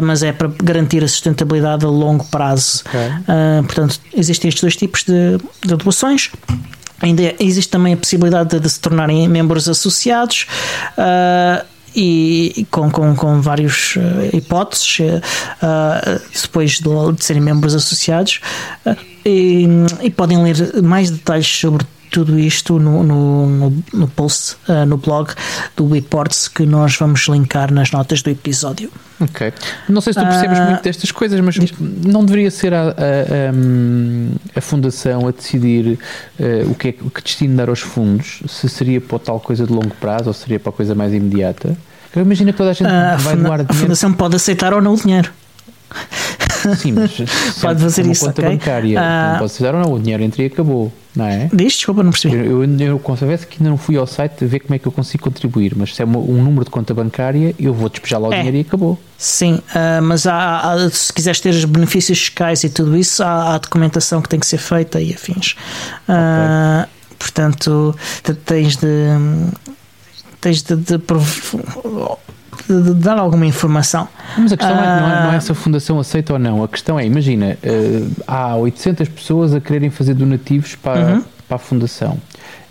[0.01, 2.83] mas é para garantir a sustentabilidade a longo prazo.
[2.87, 2.99] Okay.
[2.99, 6.31] Uh, portanto, existem estes dois tipos de, de doações.
[6.99, 10.47] Ainda existe também a possibilidade de, de se tornarem membros associados.
[11.95, 13.95] E com, com, com várias
[14.33, 15.21] hipóteses
[16.41, 18.39] depois de, de, serem membros associados
[19.23, 19.67] e,
[20.01, 25.33] e podem ler mais detalhes sobre tudo isto no, no, no post, uh, no blog
[25.75, 28.91] do Reports que nós vamos linkar nas notas do episódio.
[29.19, 29.51] Ok.
[29.89, 31.57] Não sei se tu percebes uh, muito destas coisas, mas
[32.05, 32.93] não deveria ser a, a, a,
[34.55, 35.97] a Fundação a decidir
[36.39, 39.73] uh, o, que é, que destino dar aos fundos, se seria para tal coisa de
[39.73, 41.75] longo prazo ou seria para a coisa mais imediata?
[42.15, 43.65] Eu imagino que toda a gente vai doar dinheiro.
[43.69, 45.31] A Fundação pode aceitar ou não o dinheiro.
[46.77, 47.11] Sim, mas
[47.59, 48.27] pode fazer isso.
[48.27, 48.51] Conta okay?
[48.55, 51.49] bancária, uh, não pode aceitar ou não, o dinheiro entra e acabou não é?
[51.53, 52.35] Diz, desculpa, não percebi.
[52.35, 54.91] Eu, eu, eu confesso que ainda não fui ao site ver como é que eu
[54.91, 58.33] consigo contribuir, mas se é um número de conta bancária, eu vou despejar lá o
[58.33, 58.37] é.
[58.37, 58.99] dinheiro e acabou.
[59.17, 63.53] Sim, uh, mas há, há, se quiseres ter os benefícios fiscais e tudo isso, há,
[63.53, 65.55] há documentação que tem que ser feita e afins.
[66.07, 66.93] Uh, okay.
[67.19, 67.95] Portanto,
[68.45, 68.87] tens de.
[70.41, 70.99] tens de, de,
[72.67, 74.07] de de, dar alguma informação.
[74.37, 76.63] Mas a questão uh, é, não, é, não é se a fundação aceita ou não.
[76.63, 81.23] A questão é, imagina, uh, há 800 pessoas a quererem fazer donativos para, uhum.
[81.47, 82.17] para a fundação.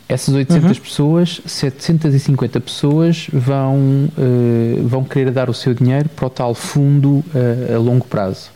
[0.09, 0.85] Essas 800 uhum.
[0.85, 7.25] pessoas, 750 pessoas vão, uh, vão querer dar o seu dinheiro para o tal fundo
[7.75, 8.51] a longo prazo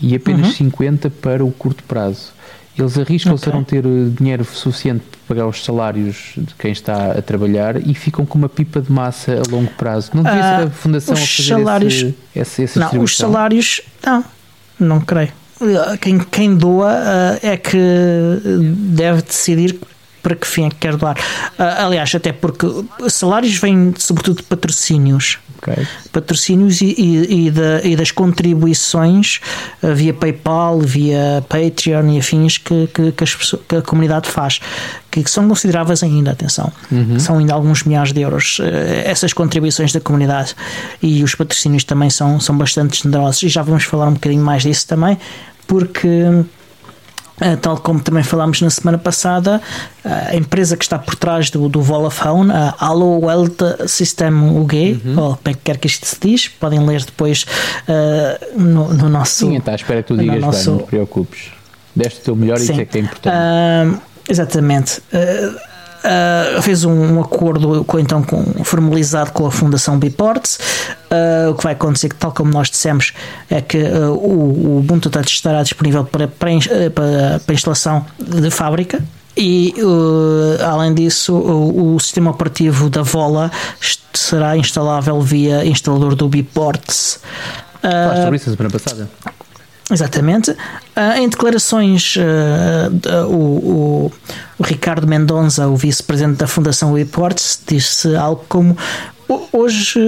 [0.00, 0.52] e apenas uhum.
[0.52, 2.33] 50 para o curto prazo.
[2.76, 3.52] Eles arriscam-se okay.
[3.52, 3.84] a não ter
[4.16, 8.80] dinheiro suficiente pagar os salários de quem está a trabalhar e ficam com uma pipa
[8.80, 10.10] de massa a longo prazo.
[10.14, 14.24] Não devia ser a ah, fundação a fazer salários, esse, essa Não, os salários, não,
[14.78, 15.32] não creio.
[16.00, 17.78] Quem, quem doa uh, é que
[18.44, 19.78] deve decidir
[20.24, 21.16] para que fim é que quer doar.
[21.58, 22.66] Uh, aliás, até porque
[23.08, 25.38] salários vêm sobretudo de patrocínios.
[25.58, 25.86] Okay.
[26.12, 29.40] Patrocínios e, e, e, da, e, das contribuições
[29.82, 34.60] uh, via PayPal, via Patreon e afins que, que, que, as, que a comunidade faz,
[35.10, 37.18] que são consideráveis ainda, atenção, uhum.
[37.18, 38.58] são ainda alguns milhares de euros.
[38.58, 38.64] Uh,
[39.04, 40.56] essas contribuições da comunidade
[41.02, 44.62] e os patrocínios também são, são bastante generosos e já vamos falar um bocadinho mais
[44.62, 45.18] disso também,
[45.66, 46.08] porque
[47.60, 49.60] tal como também falámos na semana passada,
[50.04, 55.02] uh, a empresa que está por trás do, do Vodafone, a Allo Wealth System UG,
[55.04, 55.18] uhum.
[55.18, 57.44] ou como é que quer que isto se diz, podem ler depois
[57.88, 59.46] uh, no, no, nosso.
[59.46, 60.70] Sim, está, espero que tu digas nosso...
[60.70, 61.40] bem, não te preocupes.
[61.96, 62.62] Deste o teu melhor Sim.
[62.62, 64.00] e isso é que é importante.
[64.28, 64.98] exatamente.
[65.12, 65.73] Uh,
[66.62, 70.58] fez um, um, acordo com, então com, formalizado com a Fundação Biports.
[71.10, 73.12] Uh, o que vai acontecer, tal como nós dissemos,
[73.48, 76.50] é que uh, o, o Ubuntu Touch estará disponível para, para,
[77.44, 79.02] para, instalação de fábrica.
[79.36, 79.74] E
[80.64, 83.50] além disso, o, o, sistema operativo da Vola
[84.12, 87.18] será instalável via instalador do Biports.
[87.82, 89.10] Falaste sobre isso a semana passada.
[89.90, 90.50] Exatamente.
[90.50, 94.12] Uh, em declarações, uh, o, o,
[94.58, 98.76] o, Ricardo Mendonça, o vice-presidente da Fundação Reports, disse algo como
[99.52, 100.00] hoje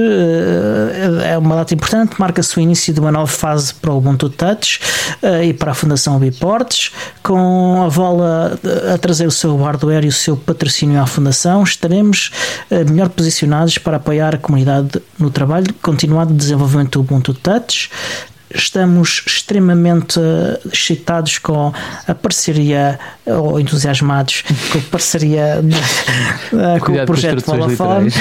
[1.24, 4.78] é uma data importante, marca-se o início de uma nova fase para o Ubuntu Touch
[5.42, 8.58] e para a Fundação Biportes, com a Vola
[8.92, 12.30] a trazer o seu hardware e o seu patrocínio à Fundação, estaremos
[12.90, 17.90] melhor posicionados para apoiar a comunidade no trabalho continuado de desenvolvimento do Ubuntu Touch,
[18.54, 20.20] estamos extremamente
[20.72, 21.72] excitados com
[22.06, 24.42] a parceria, ou entusiasmados
[24.72, 28.12] com a parceria de, com o projeto Vodafone.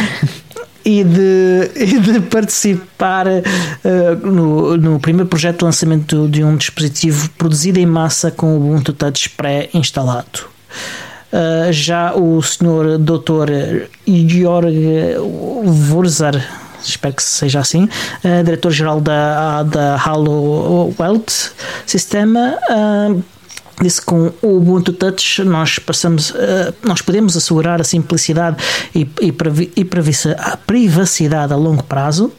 [0.87, 7.27] E de, e de participar uh, no, no primeiro projeto de lançamento de um dispositivo
[7.31, 10.41] produzido em massa com o Ubuntu Touch pré-instalado.
[11.33, 13.87] Uh, já o senhor Dr.
[14.05, 15.17] Georg
[15.89, 16.39] Wurzer
[16.89, 21.51] espero que seja assim, uh, diretor-geral da, da Halo Wealth
[21.85, 22.57] Sistema.
[22.69, 23.23] Uh,
[23.81, 28.57] disse que com o Ubuntu Touch nós passamos, uh, nós podemos assegurar a simplicidade
[28.93, 29.33] e, e,
[30.37, 32.31] a privacidade a longo prazo.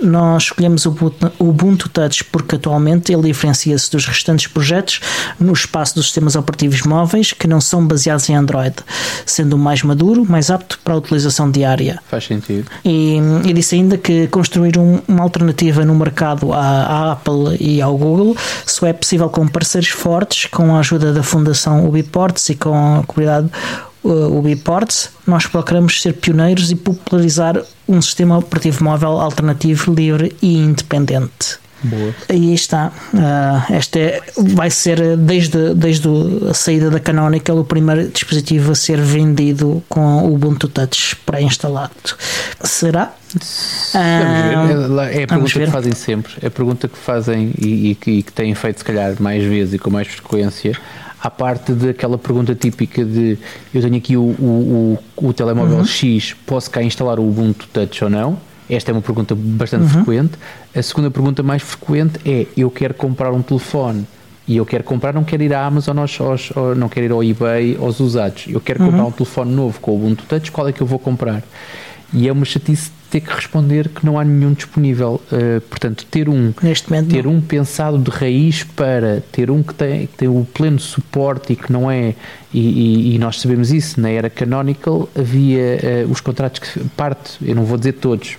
[0.00, 0.94] Nós escolhemos o
[1.38, 5.00] Ubuntu Touch porque atualmente ele diferencia-se dos restantes projetos
[5.38, 8.76] no espaço dos sistemas operativos móveis que não são baseados em Android,
[9.24, 12.00] sendo mais maduro, mais apto para a utilização diária.
[12.08, 12.70] Faz sentido.
[12.84, 17.80] E, e disse ainda que construir um, uma alternativa no mercado à, à Apple e
[17.80, 18.36] ao Google
[18.66, 23.02] só é possível com parceiros fortes, com a ajuda da Fundação Ubiports e com a
[23.04, 23.48] comunidade
[24.04, 30.56] uh, Ubiports, nós procuramos ser pioneiros e popularizar um sistema operativo móvel alternativo, livre e
[30.56, 31.61] independente.
[31.82, 32.14] Boa.
[32.28, 32.92] Aí está.
[33.12, 36.08] Uh, este é, vai ser, desde, desde
[36.48, 41.92] a saída da Canonical, o primeiro dispositivo a ser vendido com o Ubuntu Touch pré-instalado.
[42.62, 43.12] Será?
[43.92, 45.16] Vamos ver.
[45.16, 46.32] É, é a pergunta que fazem sempre.
[46.40, 49.42] É a pergunta que fazem e, e, que, e que têm feito, se calhar, mais
[49.42, 50.76] vezes e com mais frequência
[51.22, 53.38] à parte daquela pergunta típica de
[53.72, 55.84] eu tenho aqui o, o, o, o telemóvel uhum.
[55.84, 58.38] X, posso cá instalar o Ubuntu Touch ou não?
[58.68, 60.04] Esta é uma pergunta bastante uhum.
[60.04, 60.32] frequente.
[60.74, 64.06] A segunda pergunta mais frequente é: eu quero comprar um telefone
[64.46, 67.22] e eu quero comprar, não quero ir à Amazon, aos, aos, não quero ir ao
[67.22, 68.46] eBay, aos usados.
[68.48, 68.90] Eu quero uhum.
[68.90, 71.42] comprar um telefone novo com o Ubuntu Touch, qual é que eu vou comprar?
[72.12, 75.20] E é uma chatice ter que responder que não há nenhum disponível.
[75.30, 76.52] Uh, portanto, ter um,
[77.08, 81.52] ter um pensado de raiz para ter um que tem, que tem o pleno suporte
[81.52, 82.14] e que não é,
[82.52, 87.32] e, e, e nós sabemos isso, na era Canonical havia uh, os contratos que parte,
[87.42, 88.36] eu não vou dizer todos,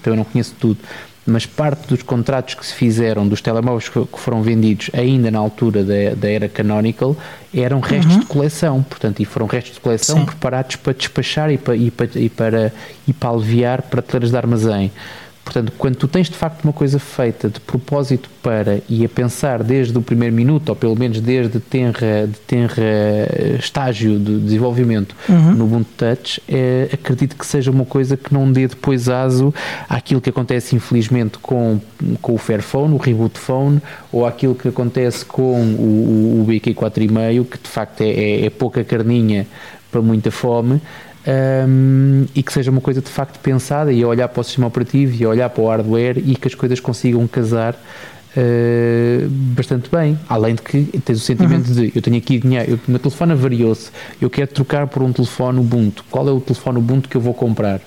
[0.00, 0.78] então eu não conheço tudo,
[1.26, 5.82] mas parte dos contratos que se fizeram dos telemóveis que, foram vendidos ainda na altura
[5.82, 7.16] da, da era Canonical
[7.52, 8.20] eram restos uhum.
[8.20, 10.26] de coleção, portanto, e foram restos de coleção Sim.
[10.26, 12.72] preparados para despachar e para, e para, e para,
[13.06, 14.92] e para aliviar prateleiras de armazém.
[15.44, 19.62] Portanto, quando tu tens de facto uma coisa feita de propósito para e a pensar
[19.62, 22.82] desde o primeiro minuto, ou pelo menos desde tenra, de tenra
[23.58, 25.52] estágio de desenvolvimento uhum.
[25.52, 29.52] no Ubuntu Touch, é, acredito que seja uma coisa que não dê depois aso
[29.88, 31.78] àquilo que acontece infelizmente com,
[32.22, 36.74] com o Fairphone, o Reboot Phone, ou àquilo que acontece com o, o, o BQ
[36.74, 39.46] 4.5, que de facto é, é, é pouca carninha
[39.90, 40.80] para muita fome
[41.26, 44.66] um, e que seja uma coisa de facto pensada e a olhar para o sistema
[44.66, 49.90] operativo e a olhar para o hardware e que as coisas consigam casar uh, bastante
[49.90, 50.18] bem.
[50.28, 51.74] Além de que tens o sentimento uhum.
[51.74, 55.58] de eu tenho aqui dinheiro, o meu telefone avariou-se, eu quero trocar por um telefone
[55.60, 56.04] Ubuntu.
[56.10, 57.80] Qual é o telefone Ubuntu que eu vou comprar?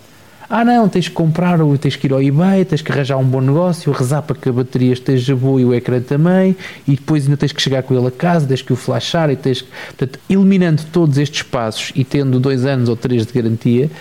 [0.49, 3.41] Ah, não, tens que comprar, tens que ir ao eBay, tens que arranjar um bom
[3.41, 6.55] negócio, rezar para que a bateria esteja boa e o ecrã também,
[6.87, 9.35] e depois ainda tens que chegar com ele a casa, tens que o flashar e
[9.35, 9.67] tens que.
[9.87, 13.91] Portanto, eliminando todos estes passos e tendo dois anos ou três de garantia,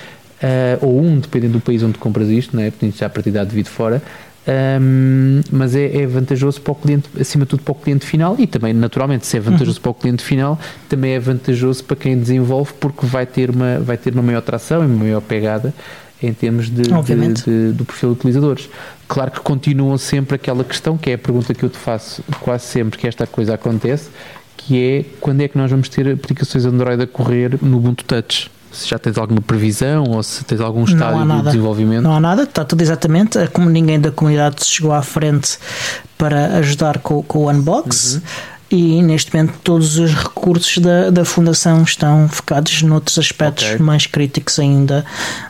[0.41, 2.71] uh, ou um, dependendo do país onde compras isto, não é?
[2.71, 4.01] Porque já a partir de vir de fora.
[4.49, 8.37] Um, mas é, é, vantajoso para o cliente, acima de tudo para o cliente final
[8.39, 9.83] e também, naturalmente, se é vantajoso uhum.
[9.83, 10.57] para o cliente final,
[10.89, 14.85] também é vantajoso para quem desenvolve porque vai ter uma, vai ter uma maior tração
[14.85, 15.75] e uma maior pegada
[16.23, 18.69] em termos de, de, de, do perfil de utilizadores.
[19.09, 22.65] Claro que continuam sempre aquela questão, que é a pergunta que eu te faço quase
[22.65, 24.09] sempre que esta coisa acontece,
[24.57, 28.51] que é quando é que nós vamos ter aplicações Android a correr no Ubuntu Touch?
[28.73, 32.03] Se já tens alguma previsão ou se tens algum estádio de desenvolvimento?
[32.03, 35.59] Não há nada, está tudo exatamente como ninguém da comunidade chegou à frente
[36.19, 38.17] para ajudar com, com o unbox.
[38.17, 43.79] Uhum e neste momento todos os recursos da, da Fundação estão focados noutros aspectos okay.
[43.79, 45.05] mais críticos ainda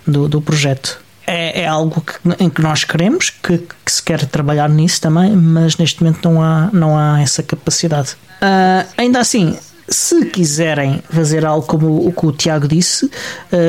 [0.06, 1.00] do, do projeto.
[1.26, 5.34] É, é algo que, em que nós queremos, que, que, se quer trabalhar nisso também,
[5.34, 8.16] mas neste momento não há, não há essa capacidade.
[8.40, 9.58] Uh, ainda assim,
[9.88, 13.10] se quiserem fazer algo como o que o Tiago disse, uh,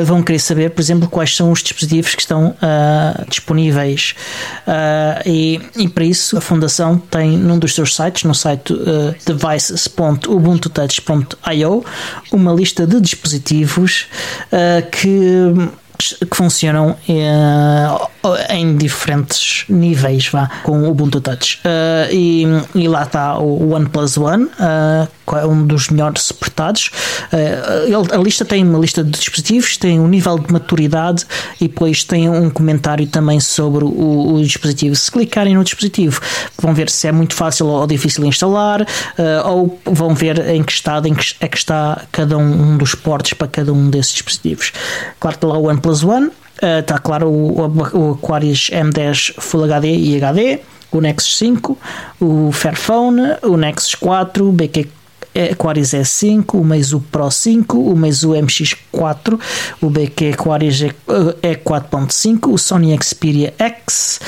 [0.03, 4.15] vão querer saber, por exemplo, quais são os dispositivos que estão uh, disponíveis.
[4.67, 8.73] Uh, e, e, para isso, a Fundação tem num dos seus sites, no site
[9.25, 11.85] devices.ubuntutouch.io,
[12.31, 14.07] uma lista de dispositivos
[14.91, 15.53] que
[15.97, 18.09] que funcionam uh,
[18.49, 21.59] em diferentes níveis vá, com o Ubuntu Touch.
[21.65, 22.45] Uh, e,
[22.75, 26.91] e, lá está o OnePlus One, uh, um dos melhores suportados.
[27.31, 31.25] Uh, a lista tem uma lista de dispositivos, tem um nível de maturidade
[31.59, 34.95] e depois tem um comentário também sobre o, o dispositivo.
[34.95, 36.21] Se clicarem no dispositivo,
[36.59, 38.85] vão ver se é muito fácil ou difícil instalar,
[39.45, 43.33] ou vão ver em que estado em que é que está cada um dos portos
[43.33, 44.71] para cada um desses dispositivos.
[45.19, 46.31] Claro que lá o OnePlus One.
[46.61, 47.61] Está uh, claro o,
[47.93, 50.59] o, Aquarius M10 Full HD e HD,
[50.91, 51.77] o Nexus 5,
[52.19, 54.89] o Fairphone, o Nexus 4, o BQ
[55.51, 59.39] Aquarius S5, o Meizu Pro 5, o Meizu MX4,
[59.81, 64.19] o BQ Aquarius E4.5, o Sony Xperia X,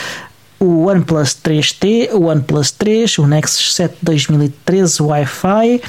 [0.60, 5.82] o OnePlus 3T, o OnePlus 3, o Nexus 7 2013 Wi-Fi,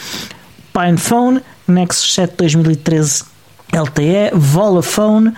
[0.72, 3.29] PinePhone, Nexus 7 2013
[3.72, 5.32] LTE, Vodafone,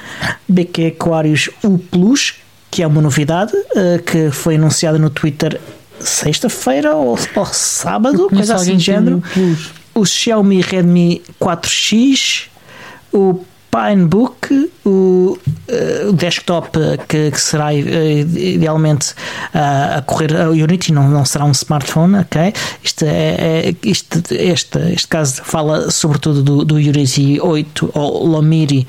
[0.48, 2.34] BQ Aquarius U Plus,
[2.70, 5.60] que é uma novidade uh, que foi anunciada no Twitter
[6.00, 9.22] sexta-feira ou, ou, sábado, coisa assim de género.
[9.94, 12.46] O Xiaomi Redmi 4X,
[13.12, 19.12] o Pinebook, o, uh, o desktop que, que será uh, idealmente
[19.54, 22.52] uh, a correr a Unity, não, não será um smartphone, ok?
[22.84, 28.86] Isto é, é isto, este, este caso fala sobretudo do, do Unity 8 ou Lomiri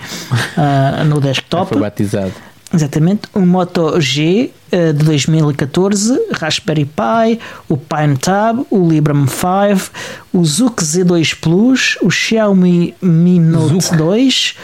[1.05, 1.69] no desktop.
[1.69, 2.33] Foi batizado.
[2.73, 9.91] Exatamente, o Moto G de 2014, Raspberry Pi, o Pine Tab, o Librem 5,
[10.33, 13.97] o Zook Z2 Plus, o Xiaomi Mi Note Zook.
[13.97, 14.55] 2.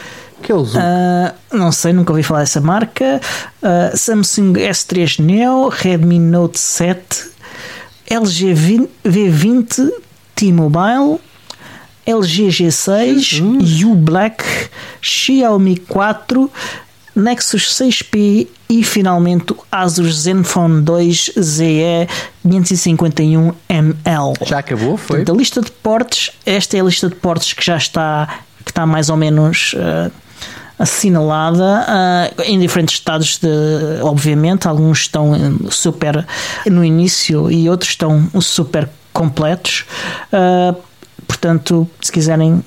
[0.41, 0.80] Que é o Zook?
[0.80, 3.22] Uh, não sei, nunca ouvi falar dessa marca.
[3.62, 7.30] Uh, Samsung S3 Neo, Redmi Note 7,
[8.10, 8.55] LG
[9.05, 9.91] V20
[10.34, 11.20] T-Mobile,
[12.07, 13.91] LG G6, uhum.
[13.91, 14.43] U Black,
[14.99, 16.49] Xiaomi 4,
[17.20, 22.08] Nexus 6P e finalmente o Asus Zenfone 2 ZE
[22.48, 24.46] 551ml.
[24.46, 25.18] Já acabou, foi?
[25.18, 28.72] Portanto, a lista de portes, esta é a lista de portes que já está, que
[28.72, 30.12] está mais ou menos uh,
[30.78, 35.34] assinalada uh, em diferentes estados de, obviamente, alguns estão
[35.70, 36.26] super
[36.66, 39.86] no início e outros estão super completos.
[40.32, 40.89] Uh,
[41.30, 42.64] Portanto, se quiserem uh,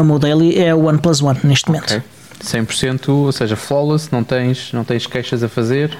[0.00, 1.94] o meu daily é o OnePlus One neste momento.
[1.94, 2.02] Okay.
[2.42, 5.94] 100%, ou seja, flawless, não tens, não tens queixas a fazer?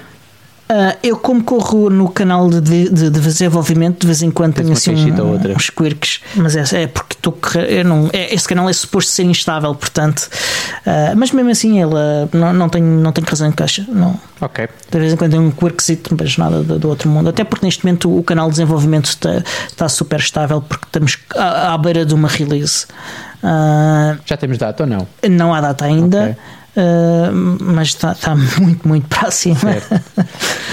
[0.72, 4.72] Uh, eu, como corro no canal de, de, de desenvolvimento, de vez em quando tenho
[4.72, 7.36] assim um, uns quirks, mas é, é porque estou
[7.84, 10.30] não, é, esse canal é suposto ser instável, portanto,
[10.86, 13.84] uh, mas mesmo assim ele uh, não, não, tem, não tem razão em caixa.
[13.86, 14.18] Não.
[14.40, 14.66] Ok.
[14.90, 17.28] De vez em quando tem um quirkzito, mas nada do, do, outro mundo.
[17.28, 21.74] Até porque neste momento o, canal de desenvolvimento está, está super estável porque estamos à,
[21.74, 22.86] à beira de uma release.
[24.24, 25.06] Já temos data ou não?
[25.28, 26.22] Não há data ainda.
[26.22, 26.36] Okay.
[26.74, 29.76] Uh, mas está, está muito, muito para cima.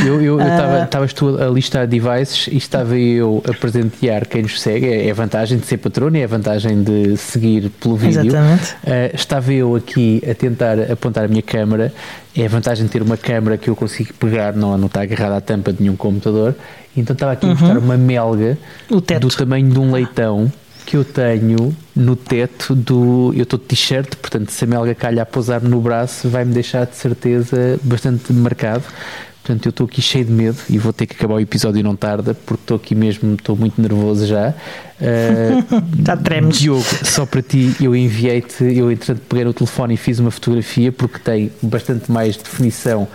[0.05, 4.87] Eu estavas uh, tu a listar devices e estava eu a presentear quem nos segue.
[4.87, 8.27] É, é a vantagem de ser patrono, é a vantagem de seguir pelo vídeo.
[8.27, 8.75] Exatamente.
[8.75, 11.93] Uh, estava eu aqui a tentar apontar a minha câmera.
[12.33, 15.35] É a vantagem de ter uma câmera que eu consigo pegar, não, não está agarrada
[15.35, 16.55] à tampa de nenhum computador.
[16.95, 17.83] Então estava aqui a mostrar uhum.
[17.83, 18.57] uma melga
[18.89, 20.49] do tamanho de um leitão
[20.89, 23.31] que eu tenho no teto do.
[23.35, 26.87] Eu estou de t-shirt, portanto, se a melga calha a pousar-me no braço, vai-me deixar
[26.87, 28.83] de certeza bastante marcado.
[29.43, 31.95] Portanto, eu estou aqui cheio de medo e vou ter que acabar o episódio não
[31.95, 34.49] tarda, porque estou aqui mesmo, estou muito nervoso já.
[34.99, 36.57] Uh, já tremes.
[36.57, 40.91] Diogo, só para ti, eu enviei-te, eu entretanto peguei no telefone e fiz uma fotografia,
[40.91, 43.07] porque tem bastante mais definição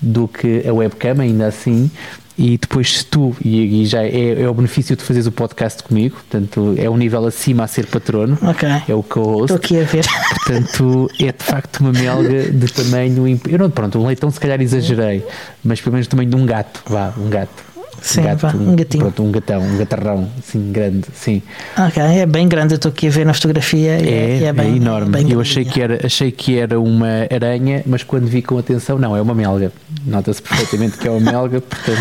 [0.00, 1.90] do que a webcam, ainda assim,
[2.38, 5.82] e depois se tu, e, e já é, é, o benefício de fazeres o podcast
[5.82, 8.82] comigo, portanto é um nível acima a ser patrono, okay.
[8.88, 9.54] é o que eu ouço.
[9.54, 10.06] Estou aqui a ver.
[10.30, 13.40] Portanto, é de facto uma melga de tamanho.
[13.48, 15.24] Eu não, pronto, um leitão se calhar exagerei,
[15.64, 17.65] mas pelo menos do tamanho de um gato, vá, um gato.
[18.02, 19.02] Sim, um, gato, um gatinho.
[19.04, 21.42] Pronto, um gatão, um gatarrão, assim, grande, sim.
[21.78, 23.92] Ok, é bem grande, eu estou aqui a ver na fotografia.
[23.92, 25.10] É, é, é, bem, é enorme.
[25.10, 28.98] Bem eu achei que, era, achei que era uma aranha, mas quando vi com atenção,
[28.98, 29.72] não, é uma melga.
[30.04, 32.00] Nota-se perfeitamente que é uma melga, portanto.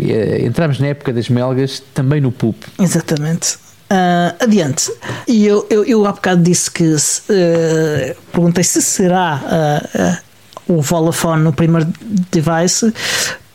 [0.00, 2.56] Eh, entramos na época das melgas também no PUP.
[2.78, 3.56] Exatamente.
[3.90, 4.90] Uh, adiante.
[5.28, 10.18] E eu, eu, eu há bocado disse que uh, perguntei se será
[10.66, 11.86] uh, o Vodafone o primeiro
[12.30, 12.92] device,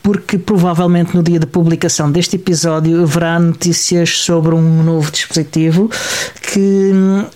[0.08, 5.90] porque provavelmente no dia da publicação deste episódio haverá notícias sobre um novo dispositivo
[6.50, 6.58] que
[6.94, 7.26] hum,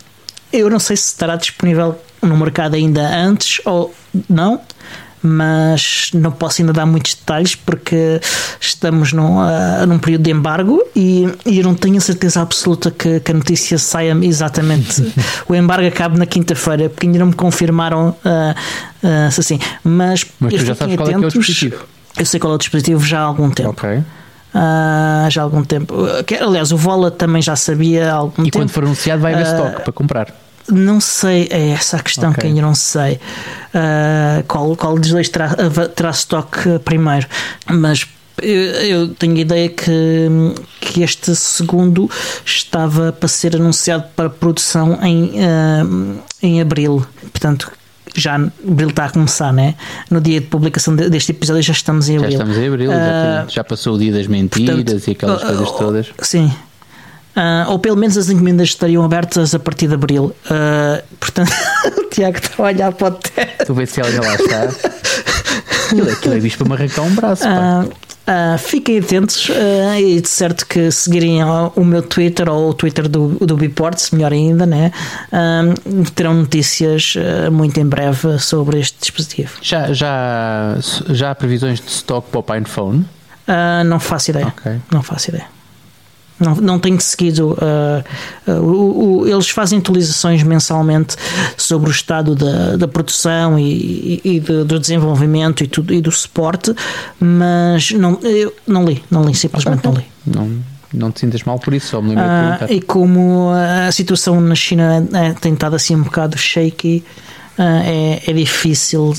[0.50, 3.94] eu não sei se estará disponível no mercado ainda antes ou
[4.26, 4.58] não,
[5.22, 8.18] mas não posso ainda dar muitos detalhes porque
[8.58, 12.90] estamos num, uh, num período de embargo e, e eu não tenho a certeza absoluta
[12.90, 15.12] que, que a notícia saia exatamente.
[15.46, 19.58] o embargo acaba na quinta-feira, porque ainda não me confirmaram uh, uh, assim.
[19.84, 21.92] Mas, mas tu já sabes qual atentos, é, é o dispositivo?
[22.18, 23.70] Eu sei qual é o dispositivo já há algum tempo.
[23.70, 23.90] Ok.
[23.90, 25.94] Uh, já há algum tempo.
[26.40, 28.48] Aliás, o Vola também já sabia há algum e tempo.
[28.48, 30.34] E quando for anunciado vai haver uh, stock para comprar?
[30.68, 32.42] Não sei, é essa a questão okay.
[32.42, 33.14] que ainda não sei.
[33.74, 35.56] Uh, qual, qual dos dois terá,
[35.94, 37.26] terá stock primeiro?
[37.66, 38.06] Mas
[38.40, 40.28] eu tenho a ideia que,
[40.80, 42.10] que este segundo
[42.44, 47.04] estava para ser anunciado para produção em, uh, em abril.
[47.32, 47.70] Portanto,
[48.14, 49.74] já abril está a começar, né?
[50.10, 52.32] No dia de publicação deste episódio já estamos em abril.
[52.32, 55.46] Já estamos em abril, uh, já passou o dia das mentiras portanto, e aquelas uh,
[55.46, 56.06] coisas todas.
[56.20, 56.52] Sim.
[57.34, 60.34] Uh, ou pelo menos as encomendas estariam abertas a partir de abril.
[61.18, 61.52] portanto,
[61.98, 63.66] o Tiago está a olhar para o teto.
[63.66, 64.68] Tu vês se ela lá está.
[65.92, 67.44] Aquilo, aquilo é visto para me arrancar um braço.
[68.22, 73.08] Uh, fiquem atentos uh, e de certo que seguirem o meu Twitter ou o Twitter
[73.08, 74.92] do, do Biports, melhor ainda, né?
[75.32, 77.14] Uh, terão notícias
[77.50, 79.58] muito em breve sobre este dispositivo.
[79.60, 83.04] Já, já, já há previsões de stock para o PinePhone?
[83.84, 84.46] não faço ideia.
[84.46, 84.80] Okay.
[84.90, 85.61] Não faço ideia.
[86.42, 87.52] Não, não tenho seguido.
[87.52, 91.16] Uh, uh, o, o, eles fazem atualizações mensalmente
[91.56, 96.10] sobre o estado da, da produção e, e, e do desenvolvimento e, tudo, e do
[96.10, 96.74] suporte,
[97.20, 100.06] mas não, eu não li, não li, simplesmente não li.
[100.26, 100.50] Não,
[100.92, 104.54] não te sintas mal por isso, só me lembro uh, E como a situação na
[104.54, 107.04] China é, tem estado assim um bocado shaky,
[107.58, 109.12] é, é difícil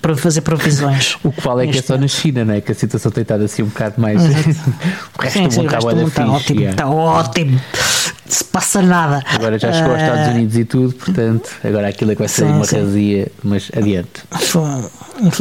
[0.00, 1.16] para fazer provisões.
[1.22, 2.60] o que vale é que é só na China, não é?
[2.60, 4.20] Que a situação tem estado assim um bocado mais.
[5.18, 6.60] o resto sim, do mundo está, mundo está ótimo.
[6.60, 6.70] Yeah.
[6.70, 7.60] Está ótimo.
[8.26, 9.22] Se passa nada.
[9.26, 12.28] Agora já chegou aos Estados ah, Unidos e tudo, portanto, agora aquilo é que vai
[12.28, 14.22] ser sim, uma razia, mas adiante.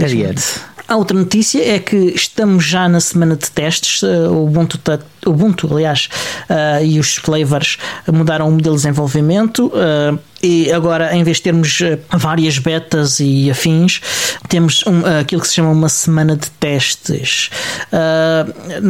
[0.03, 0.43] Adiante.
[0.91, 4.03] A outra notícia é que estamos já na semana de testes.
[4.03, 4.77] Uh, o Ubuntu,
[5.25, 6.09] Ubuntu aliás,
[6.49, 7.77] uh, e os flavors
[8.11, 9.67] mudaram o modelo de desenvolvimento.
[9.67, 11.79] Uh, e agora, em vez de termos
[12.11, 14.01] várias betas e afins,
[14.49, 17.49] temos um, aquilo que se chama uma semana de testes.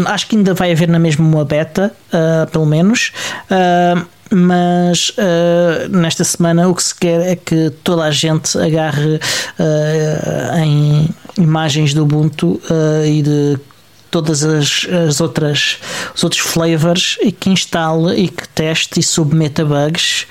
[0.07, 1.93] acho que ainda vai haver na mesma uma beta,
[2.51, 3.11] pelo menos
[4.31, 10.57] mas uh, nesta semana o que se quer é que toda a gente agarre uh,
[10.57, 13.59] em imagens do Ubuntu uh, e de
[14.11, 15.77] todas as, as, outras
[16.13, 20.27] os outros flavors e que instale e que teste e submeta bugs.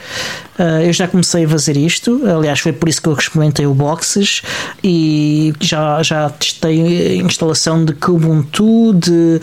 [0.58, 2.20] Uh, eu já comecei a fazer isto.
[2.26, 4.42] Aliás foi por isso que eu experimentei o Boxes.
[4.84, 9.40] E já, já testei instalação de Kubuntu de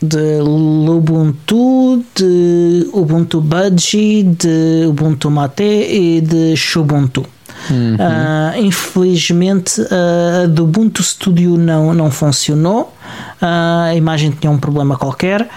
[0.00, 7.26] de Ubuntu, de Ubuntu Budgie, de Ubuntu Mate e de Xubuntu.
[7.70, 7.94] Uhum.
[7.94, 12.94] Uh, infelizmente a uh, do Ubuntu Studio não, não funcionou.
[13.42, 15.48] Uh, a imagem tinha um problema qualquer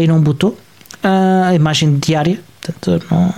[0.00, 0.56] e não botou.
[1.02, 2.38] a imagem diária.
[2.60, 3.32] Portanto, não,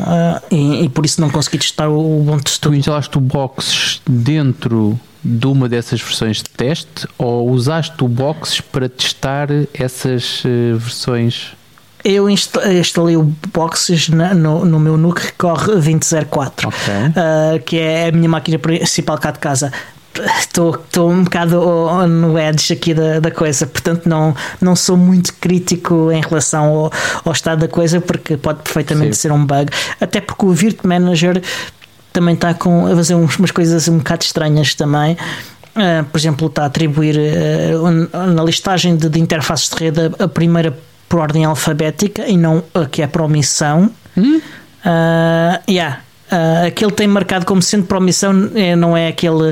[0.50, 2.78] e, e, por isso não consegui testar o Ubuntu Studio.
[2.78, 8.60] Tu instalaste o Box dentro de uma dessas versões de teste ou usaste o Box
[8.60, 11.57] para testar essas uh, versões?
[12.04, 13.22] Eu instalei o
[13.52, 16.94] Boxes no, no meu NUC Recorre 2004, okay.
[16.94, 19.72] uh, que é a minha máquina principal cá de casa.
[20.38, 21.60] Estou um bocado
[22.08, 26.92] no edge aqui da, da coisa, portanto não, não sou muito crítico em relação ao,
[27.24, 29.22] ao estado da coisa, porque pode perfeitamente Sim.
[29.22, 29.70] ser um bug.
[30.00, 31.40] Até porque o Virt Manager
[32.12, 35.16] também está com, a fazer umas coisas um bocado estranhas também.
[35.76, 40.24] Uh, por exemplo, está a atribuir uh, na listagem de, de, interfaces de rede a,
[40.24, 40.76] a, primeira
[41.08, 43.90] por ordem alfabética e não a que é por omissão.
[44.16, 44.40] Hum?
[44.84, 46.00] Uh, yeah.
[46.30, 49.50] Uh, aquele tem marcado como sendo por omissão, é, não é aquele.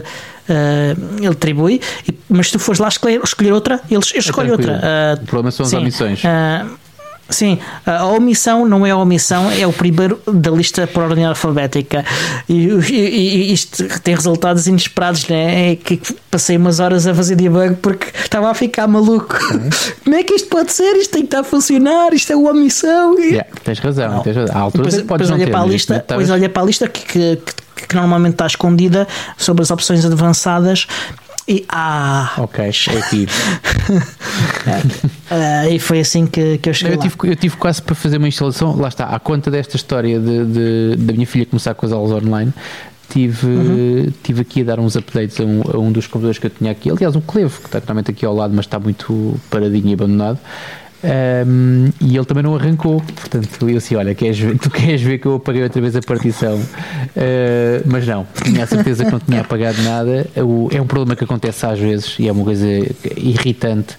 [0.48, 1.80] Uh, ele atribui,
[2.28, 4.80] mas se tu fores lá escolher, escolher outra, ele, ele escolhe é outra.
[5.18, 6.22] Uh, o problema são as omissões.
[6.22, 6.78] Uh,
[7.28, 12.04] Sim, a omissão não é a omissão, é o primeiro da lista por ordem alfabética.
[12.48, 15.72] E, e, e isto tem resultados inesperados, né?
[15.72, 16.00] É que
[16.30, 19.36] passei umas horas a fazer debug porque estava a ficar maluco.
[20.04, 20.92] Como é que isto pode ser?
[20.96, 23.18] Isto tem que estar a funcionar, isto é uma omissão.
[23.18, 24.56] Yeah, tens razão, tens razão.
[24.56, 27.36] À altura depois, depois olha para a lista, depois olha para a lista que, que,
[27.74, 30.86] que, que normalmente está escondida sobre as opções avançadas
[31.48, 32.34] e ah!
[32.38, 33.26] Ok, é aqui.
[35.30, 36.96] uh, e foi assim que, que eu cheguei.
[36.96, 40.18] Eu tive, eu tive, quase para fazer uma instalação, lá está, à conta desta história
[40.18, 42.52] de, de da minha filha começar com as aulas online.
[43.08, 44.12] Tive, uhum.
[44.24, 46.72] tive aqui a dar uns updates a um, a um dos computadores que eu tinha
[46.72, 46.90] aqui.
[46.90, 50.40] Aliás, um Clevo, que está realmente aqui ao lado, mas está muito paradinho e abandonado.
[51.04, 55.18] Um, e ele também não arrancou, portanto eu assim, olha, queres ver, tu queres ver
[55.18, 56.56] que eu apaguei outra vez a partição?
[56.56, 60.26] Uh, mas não, tinha a certeza que não tinha apagado nada.
[60.36, 62.66] O, é um problema que acontece às vezes e é uma coisa
[63.16, 63.96] irritante,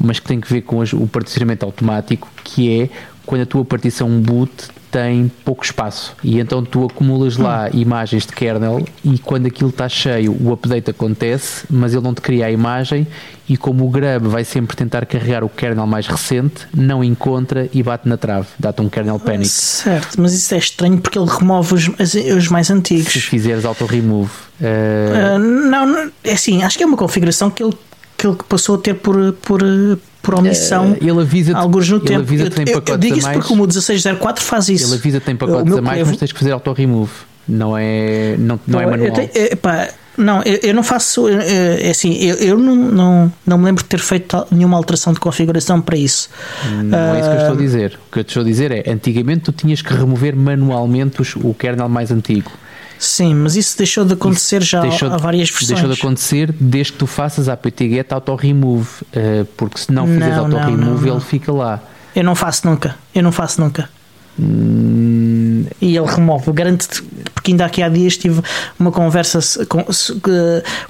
[0.00, 2.88] mas que tem que ver com o particionamento automático, que é
[3.28, 4.50] quando a tua partição boot
[4.90, 7.78] tem pouco espaço e então tu acumulas lá hum.
[7.78, 12.22] imagens de kernel e quando aquilo está cheio o update acontece, mas ele não te
[12.22, 13.06] cria a imagem
[13.46, 17.82] e como o Grub vai sempre tentar carregar o kernel mais recente, não encontra e
[17.82, 19.48] bate na trave, dá-te um kernel panic.
[19.48, 21.90] Certo, mas isso é estranho porque ele remove os,
[22.34, 23.12] os mais antigos.
[23.12, 24.30] Se fizeres auto-remove.
[24.58, 25.36] Uh...
[25.36, 27.76] Uh, não, não, é assim, acho que é uma configuração que ele,
[28.16, 29.62] que ele passou a ter por, por,
[30.28, 30.92] por omissão.
[30.92, 32.20] Uh, ele avisa alguns no tempo.
[32.20, 34.86] Avisa eu, eu, eu digo isso porque o 1604 faz isso.
[34.86, 37.10] Ele avisa que tem pacotes a mais, mas tens que fazer auto-remove.
[37.48, 39.12] Não é, não, não, é manual.
[39.12, 41.26] Tenho, epá, não, eu, eu, não faço.
[41.28, 45.20] É assim, eu, eu não, não, não me lembro de ter feito nenhuma alteração de
[45.20, 46.28] configuração para isso.
[46.84, 47.98] Não uh, é isso que eu estou a ah, dizer.
[48.06, 51.34] O que eu te estou a dizer é: antigamente tu tinhas que remover manualmente os,
[51.36, 52.52] o kernel mais antigo.
[52.98, 55.68] Sim, mas isso deixou de acontecer isso já deixou, há várias versões.
[55.68, 60.36] Deixou de acontecer desde que tu faças a apt-get auto-remove, uh, porque se não fizeres
[60.36, 61.80] auto-remove ele fica lá.
[62.14, 63.88] Eu não faço nunca, eu não faço nunca.
[64.38, 65.64] Hum...
[65.80, 67.02] E ele remove, garanto-te,
[67.34, 68.42] porque ainda aqui há dias tive
[68.78, 69.84] uma conversa com,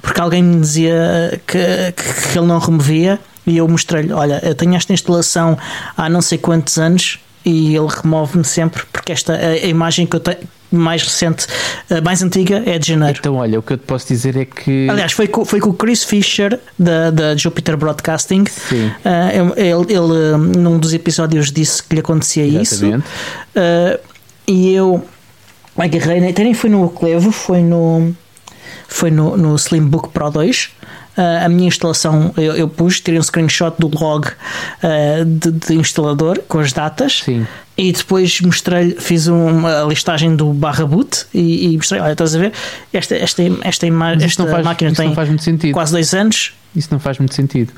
[0.01, 1.91] porque alguém me dizia que,
[2.31, 5.57] que ele não removia e eu mostrei-lhe: Olha, eu tenho esta instalação
[5.97, 10.15] há não sei quantos anos e ele remove-me sempre porque esta a, a imagem que
[10.15, 10.37] eu tenho
[10.71, 11.47] mais recente,
[12.03, 13.17] mais antiga, é de janeiro.
[13.19, 14.87] Então, olha, o que eu te posso dizer é que.
[14.87, 18.45] Aliás, foi com, foi com o Chris Fisher da, da Jupiter Broadcasting.
[18.45, 18.87] Sim.
[18.87, 23.03] Uh, ele, ele, num dos episódios, disse que lhe acontecia Exatamente.
[23.03, 23.57] isso.
[23.57, 23.99] Uh,
[24.47, 25.03] e eu
[25.75, 28.13] agarrei, até nem foi no Clevo, foi no,
[28.87, 30.69] foi no, no Slimbook Pro 2.
[31.19, 35.73] Uh, a minha instalação eu, eu, pus, tirei um screenshot do log uh, de, de,
[35.75, 37.45] instalador com as datas Sim.
[37.77, 42.39] e depois mostrei fiz uma listagem do barra boot e, e mostrei, olha, estás a
[42.39, 42.53] ver?
[42.93, 45.13] Esta, esta, esta, ima esta faz, máquina tem
[45.73, 46.53] quase dois anos.
[46.73, 47.73] Isso não faz muito sentido.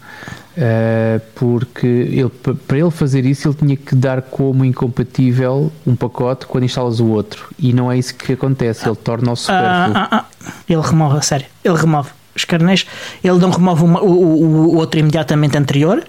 [0.56, 2.30] Uh, porque ele,
[2.68, 7.08] para ele fazer isso ele tinha que dar como incompatível um pacote quando instalas o
[7.08, 9.98] outro e não é isso que acontece, ele torna-o supérfluo.
[9.98, 10.52] Ah, ah, ah.
[10.70, 12.86] Ele remove, a sério, ele remove os carnês,
[13.24, 16.04] ele não remove uma, o, o, o, outro imediatamente anterior.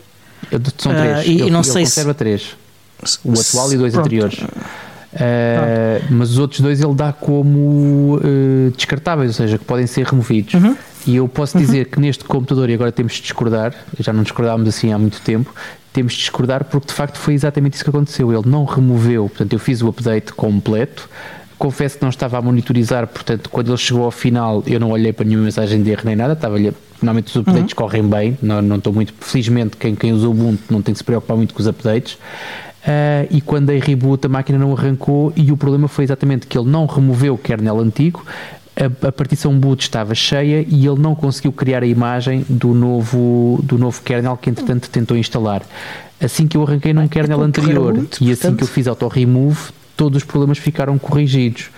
[0.78, 1.26] São três.
[1.26, 2.18] Uh, e, ele, não ele sei conserva se...
[2.18, 2.56] três.
[3.24, 4.06] O atual e dois Pronto.
[4.06, 4.38] anteriores.
[5.12, 10.06] Uh, mas os outros dois ele dá como uh, descartáveis, ou seja, que podem ser
[10.06, 10.54] removidos.
[10.54, 10.76] Uhum.
[11.06, 11.90] E eu posso dizer uhum.
[11.92, 15.52] que neste computador, e agora temos de discordar, já não discordámos assim há muito tempo,
[15.92, 18.32] temos de discordar porque de facto foi exatamente isso que aconteceu.
[18.32, 21.08] Ele não removeu, portanto, eu fiz o update completo,
[21.62, 25.12] confesso que não estava a monitorizar, portanto, quando ele chegou ao final, eu não olhei
[25.12, 27.76] para nenhuma mensagem de erro nem nada, estava ali, normalmente os updates uhum.
[27.76, 30.98] correm bem, não, não estou muito, felizmente, quem, quem usa o Ubuntu não tem que
[30.98, 32.14] se preocupar muito com os updates.
[32.14, 36.58] Uh, e quando dei reboot a máquina não arrancou e o problema foi exatamente que
[36.58, 38.26] ele não removeu o kernel antigo,
[38.74, 43.60] a, a, partição boot estava cheia e ele não conseguiu criar a imagem do novo,
[43.62, 45.62] do novo kernel que entretanto tentou instalar.
[46.20, 49.70] Assim que eu arranquei num kernel anterior e assim que eu fiz auto-remove,
[50.02, 51.70] todos os problemas ficaram corrigidos.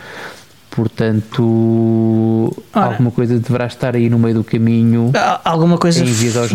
[0.70, 5.12] Portanto, Ora, alguma coisa deverá estar aí no meio do caminho.
[5.44, 6.02] Alguma coisa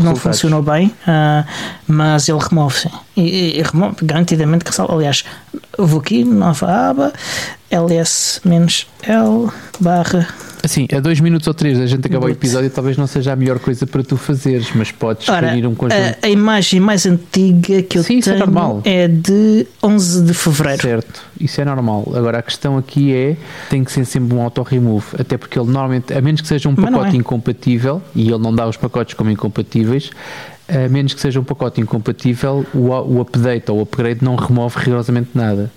[0.02, 1.46] não funcionou bem, uh,
[1.88, 2.90] mas ele remove, sim.
[3.16, 5.24] E, e remove, garantidamente que Aliás,
[5.78, 7.14] vou aqui, nova aba,
[7.70, 10.28] ls-l barra
[10.62, 13.36] Assim, a dois minutos ou três a gente acabou o episódio, talvez não seja a
[13.36, 15.94] melhor coisa para tu fazeres, mas podes Ora, um conjunto.
[15.94, 20.82] A, a, imagem mais antiga que eu Sim, tenho é, é de 11 de fevereiro.
[20.82, 22.12] Certo, isso é normal.
[22.14, 23.38] Agora a questão aqui é:
[23.70, 26.76] tem que ser sempre um auto-remove, até porque ele normalmente, a menos que seja um
[26.76, 27.20] pacote é.
[27.20, 30.12] incompatível, e ele não dá os pacotes como incompatíveis,
[30.68, 34.78] a menos que seja um pacote incompatível, o, o update ou o upgrade não remove
[34.78, 35.72] rigorosamente nada.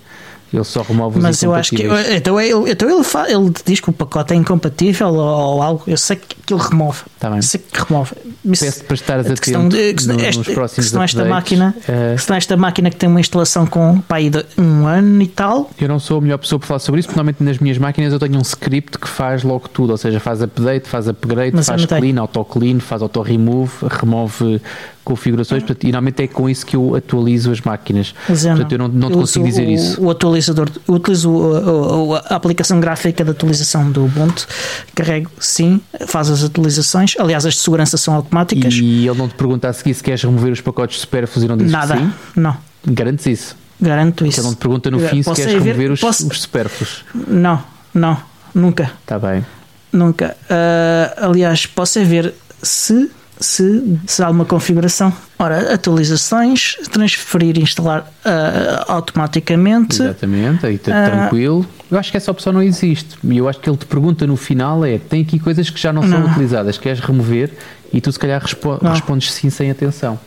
[0.53, 1.85] Ele só remove os Mas eu acho que.
[2.15, 5.83] Então, ele, então ele, fa, ele diz que o pacote é incompatível ou, ou algo.
[5.87, 7.01] Eu sei que ele remove.
[7.19, 7.41] Tá bem.
[7.41, 8.13] Sei que remove.
[8.49, 12.37] Peço para estares atento questão de, questão, no, nos próximos questão esta máquina, uh, questão
[12.37, 15.71] esta máquina que tem uma instalação com pai de um ano e tal.
[15.81, 18.13] Eu não sou a melhor pessoa para falar sobre isso, porque normalmente nas minhas máquinas
[18.13, 21.67] eu tenho um script que faz logo tudo, ou seja, faz update, faz upgrade, Mas
[21.67, 24.61] faz clean, auto-clean, faz auto-remove, remove
[25.05, 28.15] configurações, portanto, e normalmente é com isso que eu atualizo as máquinas.
[28.29, 30.03] Eu portanto, não, eu não, não te consigo dizer o, isso.
[30.03, 34.47] O atualizador, eu utilizo a, a, a, aplicação gráfica de atualização do Ubuntu,
[34.95, 38.75] carrego sim, faz as atualizações, aliás, as de segurança são automáticas.
[38.75, 41.49] E ele não te pergunta a seguir se queres remover os pacotes de superfluos e
[41.49, 42.13] não dizes Nada, sim?
[42.37, 42.57] não.
[42.87, 43.57] Garantes isso?
[43.81, 44.41] Garanto isso.
[44.41, 46.29] Ele não te pergunta no fim se queres remover os, posso...
[46.29, 47.05] os supérfluos?
[47.15, 48.17] Não, não,
[48.55, 48.93] nunca.
[49.01, 49.45] Está bem.
[49.93, 50.37] Nunca.
[50.45, 53.11] Uh, aliás, posso é ver se
[53.43, 55.13] se, se há uma configuração.
[55.39, 60.01] Ora, atualizações, transferir e instalar uh, automaticamente.
[60.01, 61.67] Exatamente, aí está uh, tranquilo.
[61.91, 63.19] Eu acho que essa opção não existe.
[63.25, 65.93] E eu acho que ele te pergunta no final: é tem aqui coisas que já
[65.93, 66.23] não, não.
[66.23, 67.51] são utilizadas, queres remover?
[67.93, 68.93] E tu, se calhar, respo não.
[68.93, 70.19] respondes sim sem atenção.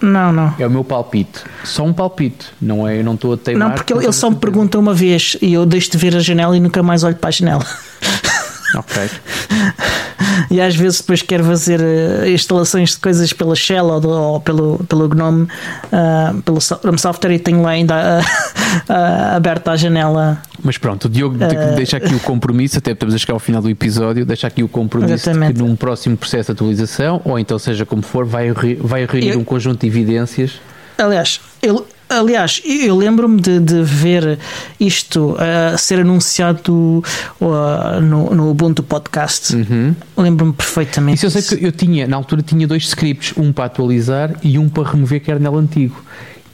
[0.00, 0.54] Não, não.
[0.58, 1.40] É o meu palpite.
[1.64, 2.46] Só um palpite.
[2.60, 3.68] Não é, eu não estou a teimar.
[3.68, 6.20] Não, porque ele, ele só me pergunta uma vez e eu deixo de ver a
[6.20, 7.66] janela e nunca mais olho para a janela.
[8.74, 9.10] Ok.
[10.50, 14.40] e às vezes depois quero fazer uh, instalações de coisas pela Shell ou, do, ou
[14.40, 18.92] pelo, pelo GNOME, uh, pelo software e tenho lá ainda uh,
[19.36, 20.40] aberta a janela.
[20.62, 21.36] Mas pronto, o Diogo
[21.76, 24.68] deixa aqui o compromisso, até estamos a chegar ao final do episódio, deixa aqui o
[24.68, 29.06] compromisso de que num próximo processo de atualização, ou então seja como for, vai, vai
[29.06, 30.60] reunir eu, um conjunto de evidências.
[30.98, 34.38] Aliás, ele Aliás, eu lembro-me de, de, ver
[34.80, 37.04] isto uh, ser anunciado
[37.40, 39.54] uh, no, no Ubuntu Podcast.
[39.54, 39.94] Uhum.
[40.16, 41.16] Lembro-me perfeitamente.
[41.16, 44.58] Isso eu sei que eu tinha, na altura tinha dois scripts, um para atualizar e
[44.58, 46.02] um para remover kernel antigo.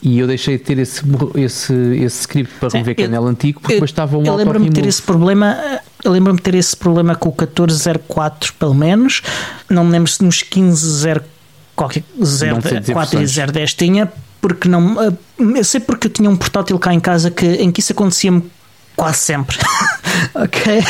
[0.01, 1.01] E eu deixei de ter esse,
[1.35, 4.69] esse, esse script para Sim, remover kernel antigo porque eu, depois estava um Eu lembro-me
[4.69, 5.57] de ter esse problema.
[6.03, 9.21] Eu lembro-me de ter esse problema com o 1404, pelo menos.
[9.69, 11.34] Não me lembro se nos 1504
[11.75, 14.11] qualquer 04 e 010 tinha,
[14.41, 15.01] porque não.
[15.01, 15.13] Eh,
[15.57, 18.49] eu sei porque eu tinha um portátil cá em casa que, em que isso acontecia-me
[18.95, 19.57] quase sempre.
[20.33, 20.83] ok?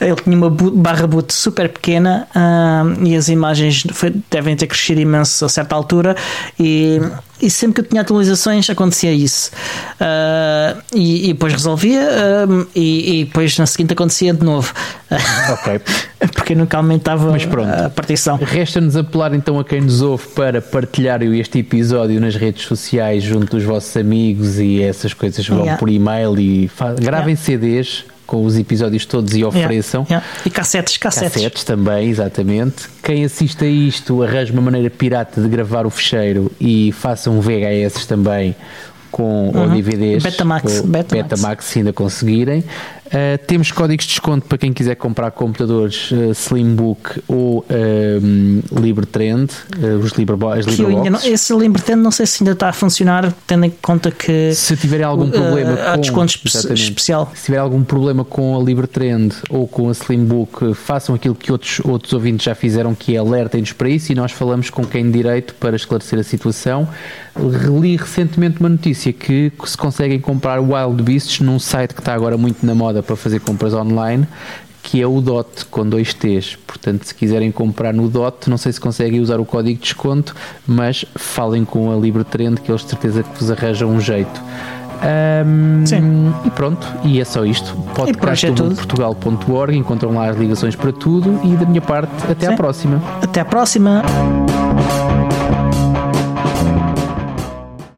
[0.00, 5.00] Ele tinha uma barra boot super pequena uh, e as imagens foi, devem ter crescido
[5.00, 6.16] imenso a certa altura
[6.58, 7.00] e
[7.42, 9.50] e sempre que eu tinha atualizações acontecia isso.
[10.00, 14.72] Uh, e, e, depois resolvia uh, e, e, depois na seguinte acontecia de novo.
[15.50, 15.80] Ok.
[16.32, 17.34] Porque nunca aumentava
[17.84, 18.36] a partição.
[18.36, 23.56] Resta-nos apelar então a quem nos ouve para partilhar este episódio nas redes sociais junto
[23.56, 25.78] dos vossos amigos e essas coisas vão yeah.
[25.78, 26.70] por e-mail e
[27.00, 27.36] gravem yeah.
[27.36, 30.06] CDs com os episódios todos e ofereçam.
[30.08, 30.42] Yeah, yeah.
[30.46, 31.34] E cassetes, cassetes.
[31.34, 32.88] Cassetes também, exatamente.
[33.02, 37.42] Quem assista a isto arranja uma maneira pirata de gravar o fecheiro e faça um
[37.42, 38.56] VHS também
[39.10, 39.64] com uhum.
[39.64, 40.22] ou DVDs.
[40.22, 41.28] Betamax, ou Betamax.
[41.28, 42.64] Betamax se ainda conseguirem.
[43.06, 49.52] Uh, temos códigos de desconto para quem quiser comprar computadores uh, Slimbook ou uh, LibreTrend,
[49.76, 51.10] uh, os Libre, as LibreBox.
[51.10, 54.76] Não, esse LibreTrend não sei se ainda está a funcionar, tendo em conta que se
[54.76, 56.32] tiver algum problema com, desconto
[56.72, 57.30] especial.
[57.34, 61.80] Se tiver algum problema com a LibreTrend ou com a Slimbook, façam aquilo que outros,
[61.84, 65.12] outros ouvintes já fizeram, que é alertem-nos para isso e nós falamos com quem de
[65.12, 66.88] direito para esclarecer a situação.
[67.34, 72.36] Reli recentemente uma notícia que se conseguem comprar Wild Beasts num site que está agora
[72.36, 74.26] muito na moda para fazer compras online,
[74.82, 76.56] que é o DOT com dois T's.
[76.66, 80.34] Portanto, se quiserem comprar no DOT, não sei se conseguem usar o código de desconto,
[80.66, 84.40] mas falem com a Libre Trend que eles de certeza que vos arranjam um jeito.
[85.02, 86.32] Um, Sim.
[86.44, 87.74] E pronto, e é só isto.
[87.94, 92.52] Podcastportugal.org, encontram lá as ligações para tudo e da minha parte, até Sim.
[92.52, 93.02] à próxima.
[93.20, 94.02] Até à próxima.